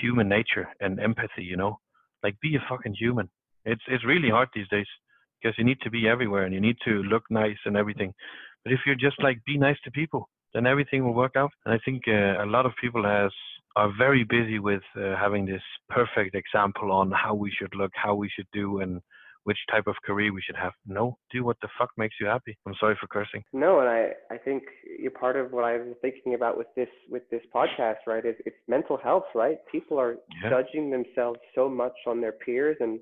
[0.00, 1.44] human nature and empathy.
[1.44, 1.80] You know,
[2.22, 3.28] like be a fucking human.
[3.64, 4.90] It's it's really hard these days
[5.40, 8.12] because you need to be everywhere and you need to look nice and everything.
[8.62, 11.52] But if you're just like be nice to people, then everything will work out.
[11.64, 13.32] And I think uh, a lot of people has
[13.76, 18.14] are very busy with uh, having this perfect example on how we should look, how
[18.14, 19.00] we should do, and
[19.44, 20.72] which type of career we should have.
[20.86, 22.56] No, do what the fuck makes you happy.
[22.66, 23.42] I'm sorry for cursing.
[23.52, 24.62] No, and I, I think
[24.98, 28.24] you're part of what I was thinking about with this with this podcast, right?
[28.24, 29.58] Is it's mental health, right?
[29.70, 30.50] People are yeah.
[30.50, 33.00] judging themselves so much on their peers and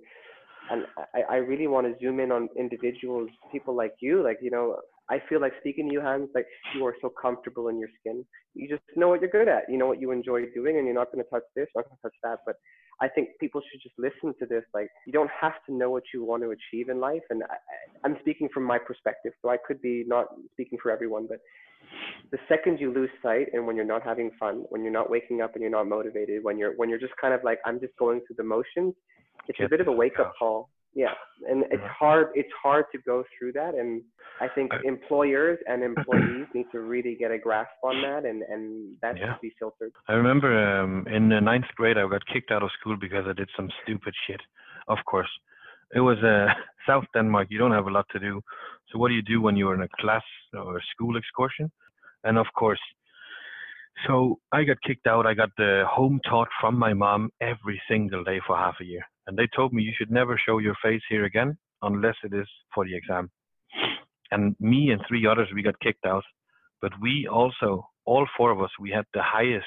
[0.71, 4.51] and I, I really want to zoom in on individuals, people like you, like you
[4.51, 4.77] know,
[5.11, 8.25] I feel like speaking to you, Hans, like you are so comfortable in your skin.
[8.55, 9.65] You just know what you're good at.
[9.69, 11.97] You know what you enjoy doing, and you're not going to touch this, not going
[11.97, 12.39] to touch that.
[12.47, 12.57] But
[13.01, 14.63] I think people should just listen to this.
[14.73, 17.23] Like you don't have to know what you want to achieve in life.
[17.31, 17.57] And I,
[18.05, 21.41] I'm speaking from my perspective, so I could be not speaking for everyone, but
[22.31, 25.41] the second you lose sight and when you're not having fun, when you're not waking
[25.41, 27.97] up and you're not motivated, when you're when you're just kind of like I'm just
[27.99, 28.95] going through the motions,
[29.49, 31.15] it's a bit of a wake up call yeah
[31.49, 34.03] and it's hard it's hard to go through that and
[34.41, 38.95] i think employers and employees need to really get a grasp on that and and
[39.03, 39.35] that yeah.
[39.35, 42.71] should be filtered i remember um in the ninth grade i got kicked out of
[42.81, 44.41] school because i did some stupid shit
[44.89, 45.31] of course
[45.95, 46.47] it was uh,
[46.87, 48.41] south denmark you don't have a lot to do
[48.91, 50.25] so what do you do when you're in a class
[50.55, 51.71] or a school excursion
[52.25, 52.81] and of course
[54.07, 55.27] so I got kicked out.
[55.27, 59.05] I got the home taught from my mom every single day for half a year
[59.31, 62.49] and they told me you should never show your face here again unless it is
[62.75, 63.31] for the exam.
[64.31, 66.25] And me and three others, we got kicked out.
[66.81, 69.67] But we also, all four of us, we had the highest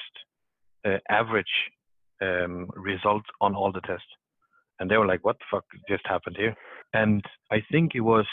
[0.84, 1.44] uh, average
[2.20, 4.06] um, results on all the tests.
[4.80, 6.54] And they were like, what the fuck just happened here?
[6.92, 8.26] And I think it was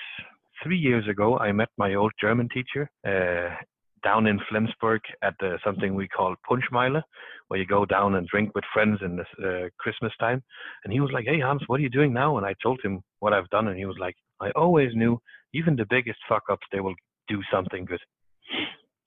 [0.64, 2.90] three years ago, I met my old German teacher.
[3.08, 3.56] Uh,
[4.04, 7.02] down in Flensburg at the, something we call Punschmeile,
[7.48, 10.42] where you go down and drink with friends in the uh, Christmas time.
[10.84, 13.02] And he was like, "Hey Hans, what are you doing now?" And I told him
[13.20, 15.20] what I've done, and he was like, "I always knew,
[15.54, 16.96] even the biggest fuck ups, they will
[17.28, 18.02] do something good."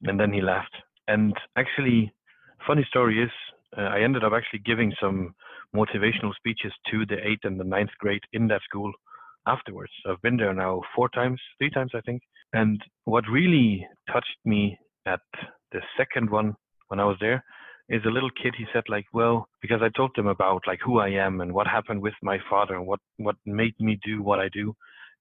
[0.03, 0.77] And then he laughed.
[1.09, 2.13] And actually,
[2.67, 3.31] funny story is,
[3.77, 5.35] uh, I ended up actually giving some
[5.75, 8.93] motivational speeches to the eighth and the ninth grade in that school
[9.47, 9.93] afterwards.
[10.07, 12.23] I've been there now four times, three times, I think.
[12.53, 15.21] And what really touched me at
[15.73, 16.55] the second one
[16.89, 17.45] when I was there
[17.89, 21.01] is a little kid he said like well because i told him about like who
[21.01, 24.41] i am and what happened with my father and what what made me do what
[24.41, 24.75] i do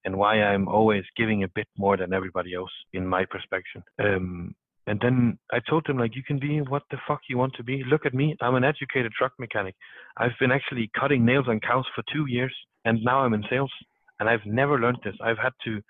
[0.04, 4.54] and why i'm always giving a bit more than everybody else in my perspective um
[4.86, 7.64] and then I told him like you can be what the fuck you want to
[7.64, 7.82] be.
[7.88, 8.36] Look at me.
[8.42, 9.74] I'm an educated truck mechanic.
[10.18, 13.72] I've been actually cutting nails on cows for two years and now I'm in sales.
[14.20, 15.14] And I've never learned this.
[15.22, 15.80] I've had to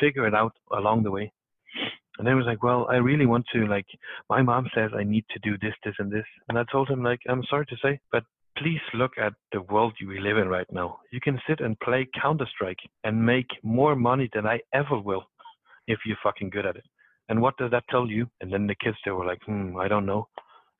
[0.00, 1.32] figure it out along the way.
[2.18, 3.86] And then he was like, well, I really want to, like,
[4.28, 6.26] my mom says I need to do this, this, and this.
[6.48, 8.22] And I told him, like, I'm sorry to say, but
[8.62, 11.00] please look at the world we live in right now.
[11.10, 15.24] You can sit and play Counter Strike and make more money than I ever will
[15.88, 16.84] if you're fucking good at it.
[17.28, 18.26] And what does that tell you?
[18.40, 20.28] And then the kids, they were like, hmm, I don't know.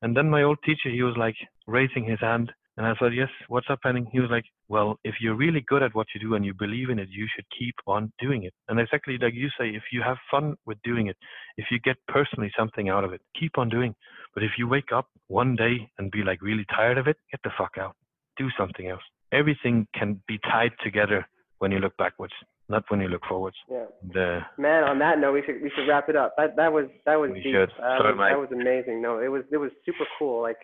[0.01, 1.35] And then my old teacher, he was like
[1.67, 4.07] raising his hand and I said, Yes, what's up, Henning?
[4.11, 6.89] He was like, Well, if you're really good at what you do and you believe
[6.89, 8.53] in it, you should keep on doing it.
[8.67, 11.17] And exactly like you say, if you have fun with doing it,
[11.57, 13.93] if you get personally something out of it, keep on doing.
[14.33, 17.41] But if you wake up one day and be like really tired of it, get
[17.43, 17.95] the fuck out.
[18.37, 19.03] Do something else.
[19.31, 21.27] Everything can be tied together
[21.59, 22.33] when you look backwards,
[22.69, 23.55] not when you look forwards.
[23.69, 23.85] Yeah.
[24.13, 26.33] The, Man, on that note, we should we should wrap it up.
[26.37, 27.53] That that was that was we deep.
[27.53, 27.69] Should.
[27.79, 29.01] Uh, Sorry, that was amazing.
[29.01, 30.41] No, it was it was super cool.
[30.41, 30.57] Like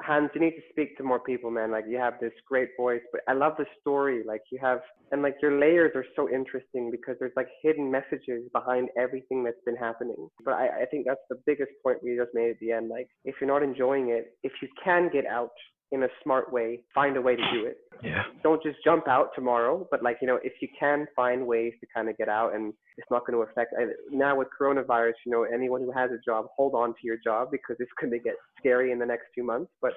[0.00, 1.70] Hans, you need to speak to more people, man.
[1.70, 4.22] Like you have this great voice, but I love the story.
[4.26, 4.80] Like you have,
[5.10, 9.60] and like your layers are so interesting because there's like hidden messages behind everything that's
[9.64, 10.28] been happening.
[10.44, 12.88] But I, I think that's the biggest point we just made at the end.
[12.88, 15.50] Like if you're not enjoying it, if you can get out,
[15.92, 17.78] in a smart way, find a way to do it.
[18.02, 18.22] Yeah.
[18.42, 21.86] Don't just jump out tomorrow, but like, you know, if you can find ways to
[21.94, 23.74] kind of get out and it's not going to affect
[24.10, 27.48] now with coronavirus, you know, anyone who has a job, hold on to your job
[27.50, 29.70] because it's going to get scary in the next two months.
[29.80, 29.92] But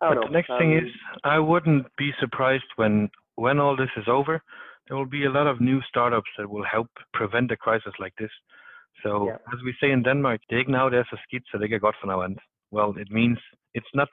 [0.00, 0.26] I don't but know.
[0.28, 0.90] The next um, thing is,
[1.24, 4.42] I wouldn't be surprised when, when all this is over,
[4.88, 8.14] there will be a lot of new startups that will help prevent a crisis like
[8.18, 8.30] this.
[9.02, 9.36] So, yeah.
[9.52, 11.80] as we say in Denmark, det er ikke now there's a skit, so they get
[11.80, 12.38] got for now end.
[12.70, 13.38] Well, it means
[13.74, 14.08] it's not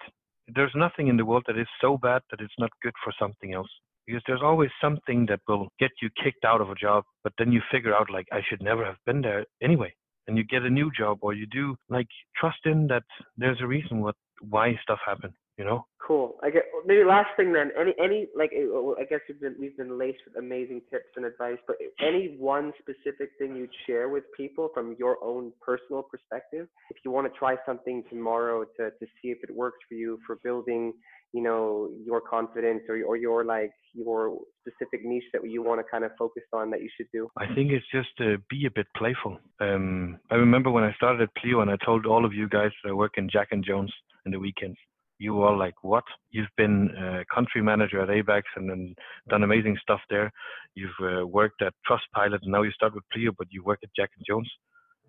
[0.47, 3.53] there's nothing in the world that is so bad that it's not good for something
[3.53, 3.69] else.
[4.05, 7.53] Because there's always something that will get you kicked out of a job but then
[7.53, 9.93] you figure out like i should never have been there anyway.
[10.27, 13.03] And you get a new job or you do like trust in that
[13.37, 16.35] there's a reason what why stuff happened you know cool.
[16.43, 19.97] I get maybe last thing then any any like i guess we've been we've been
[19.97, 24.69] laced with amazing tips and advice but any one specific thing you'd share with people
[24.73, 26.67] from your own personal perspective?
[26.89, 30.19] If you want to try something tomorrow to to see if it works for you
[30.25, 30.93] for building
[31.33, 35.85] you know your confidence or or your like your specific niche that you want to
[35.89, 37.27] kind of focus on that you should do?
[37.37, 39.37] I think it's just to be a bit playful.
[39.59, 42.71] Um i remember when i started at pleo and i told all of you guys
[42.83, 43.93] that i work in jack and jones
[44.25, 44.77] in the weekends
[45.19, 46.03] you all like, what?
[46.31, 48.95] You've been a country manager at Abax and then
[49.29, 50.31] done amazing stuff there.
[50.75, 53.89] You've uh, worked at Trustpilot and now you start with Pleo, but you work at
[53.95, 54.49] Jack and Jones.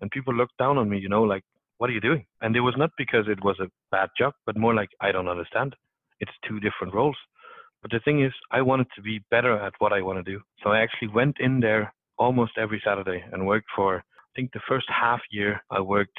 [0.01, 1.43] And people looked down on me, you know, like,
[1.77, 2.25] what are you doing?
[2.41, 5.27] And it was not because it was a bad job, but more like, I don't
[5.27, 5.75] understand.
[6.19, 7.17] It's two different roles.
[7.81, 10.41] But the thing is, I wanted to be better at what I want to do.
[10.63, 14.61] So I actually went in there almost every Saturday and worked for, I think the
[14.67, 16.17] first half year, I worked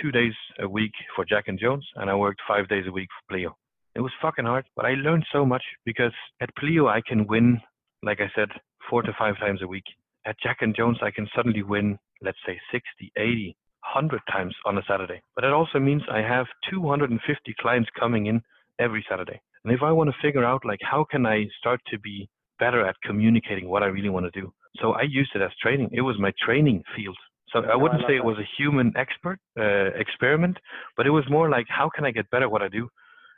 [0.00, 3.08] two days a week for Jack and Jones, and I worked five days a week
[3.08, 3.56] for Pleo.
[3.94, 7.60] It was fucking hard, but I learned so much because at Pleo I can win,
[8.02, 8.48] like I said,
[8.90, 9.84] four to five times a week.
[10.26, 13.56] At Jack and Jones I can suddenly win, let's say 60, 80,
[13.94, 15.22] 100 times on a Saturday.
[15.34, 18.42] But it also means I have 250 clients coming in
[18.78, 19.40] every Saturday.
[19.64, 22.28] And if I want to figure out like how can I start to be
[22.58, 24.52] better at communicating what I really want to do.
[24.80, 25.90] So I used it as training.
[25.92, 27.16] It was my training field.
[27.54, 30.58] So I wouldn't say it was a human expert uh, experiment,
[30.96, 32.88] but it was more like how can I get better at what I do?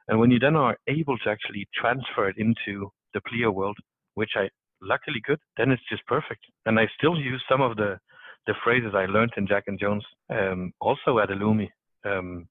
[0.08, 3.76] And when you then are able to actually transfer it into the Pleo world,
[4.14, 4.48] which I
[4.80, 6.40] luckily could, then it's just perfect.
[6.64, 7.98] And I still use some of the
[8.46, 11.68] the phrases I learned in Jack and Jones, um, also at Illumi.
[12.04, 12.46] Um,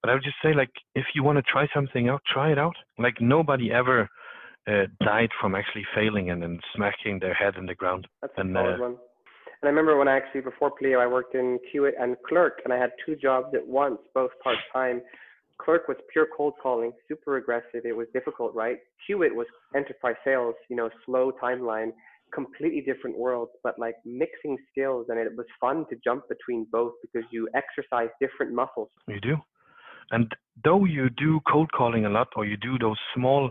[0.00, 2.58] but I would just say, like, if you want to try something out, try it
[2.58, 2.76] out.
[2.98, 4.08] Like nobody ever
[4.66, 8.06] uh, died from actually failing and then smacking their head in the ground.
[8.22, 8.96] That's a solid uh, one.
[9.62, 12.72] And I remember when I actually before Pleo, I worked in Quit and Clerk, and
[12.72, 15.00] I had two jobs at once, both part time.
[15.58, 17.84] Clerk was pure cold calling, super aggressive.
[17.84, 18.76] It was difficult, right?
[19.06, 21.92] Quit was enterprise sales, you know, slow timeline,
[22.34, 25.06] completely different worlds, but like mixing skills.
[25.08, 28.88] And it was fun to jump between both because you exercise different muscles.
[29.08, 29.36] You do.
[30.10, 30.30] And
[30.62, 33.50] though you do cold calling a lot or you do those small,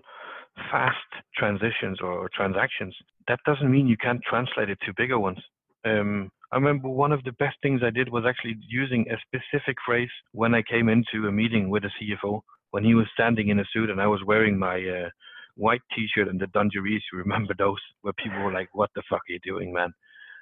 [0.72, 0.96] fast
[1.36, 2.96] transitions or transactions,
[3.28, 5.40] that doesn't mean you can't translate it to bigger ones.
[5.86, 9.78] Um, I remember one of the best things I did was actually using a specific
[9.86, 13.60] phrase when I came into a meeting with a CFO when he was standing in
[13.60, 15.10] a suit and I was wearing my uh,
[15.56, 17.02] white T-shirt and the dungarees.
[17.12, 17.80] You remember those?
[18.02, 19.92] Where people were like, "What the fuck are you doing, man?"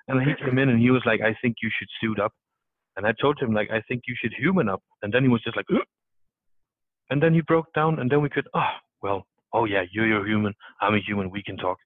[0.07, 2.33] And he came in and he was like, "I think you should suit up."
[2.95, 5.43] And I told him like, "I think you should human up." And then he was
[5.43, 5.85] just like, Ugh!
[7.09, 10.27] and then he broke down, and then we could, oh well, oh yeah, you're, you're
[10.27, 11.77] human, I'm a human, we can talk.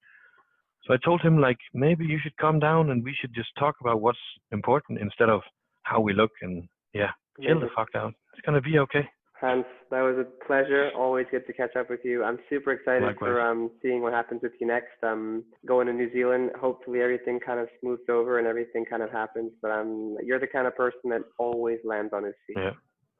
[0.87, 3.75] So I told him like maybe you should calm down and we should just talk
[3.81, 4.17] about what's
[4.51, 5.41] important instead of
[5.83, 7.11] how we look and yeah,
[7.41, 8.15] chill the fuck down.
[8.33, 9.07] It's gonna be okay.
[9.39, 10.89] Hans, that was a pleasure.
[10.97, 12.23] Always good to catch up with you.
[12.23, 13.27] I'm super excited Likewise.
[13.27, 14.97] for um, seeing what happens with you next.
[15.03, 19.11] Um, going to New Zealand, hopefully everything kind of smooths over and everything kind of
[19.11, 19.51] happens.
[19.61, 22.57] But um, you're the kind of person that always lands on his feet.
[22.57, 22.71] Yeah,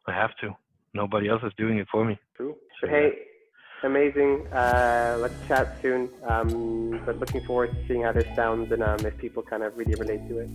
[0.07, 0.55] I have to.
[0.95, 2.17] Nobody else is doing it for me.
[2.35, 2.55] True.
[2.81, 3.09] But hey,
[3.83, 4.47] amazing.
[4.47, 6.09] Uh, let's chat soon.
[6.23, 9.77] Um, but looking forward to seeing how this sounds and um, if people kind of
[9.77, 10.49] really relate to it.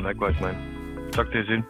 [0.00, 1.10] Likewise, man.
[1.10, 1.66] Talk to you soon.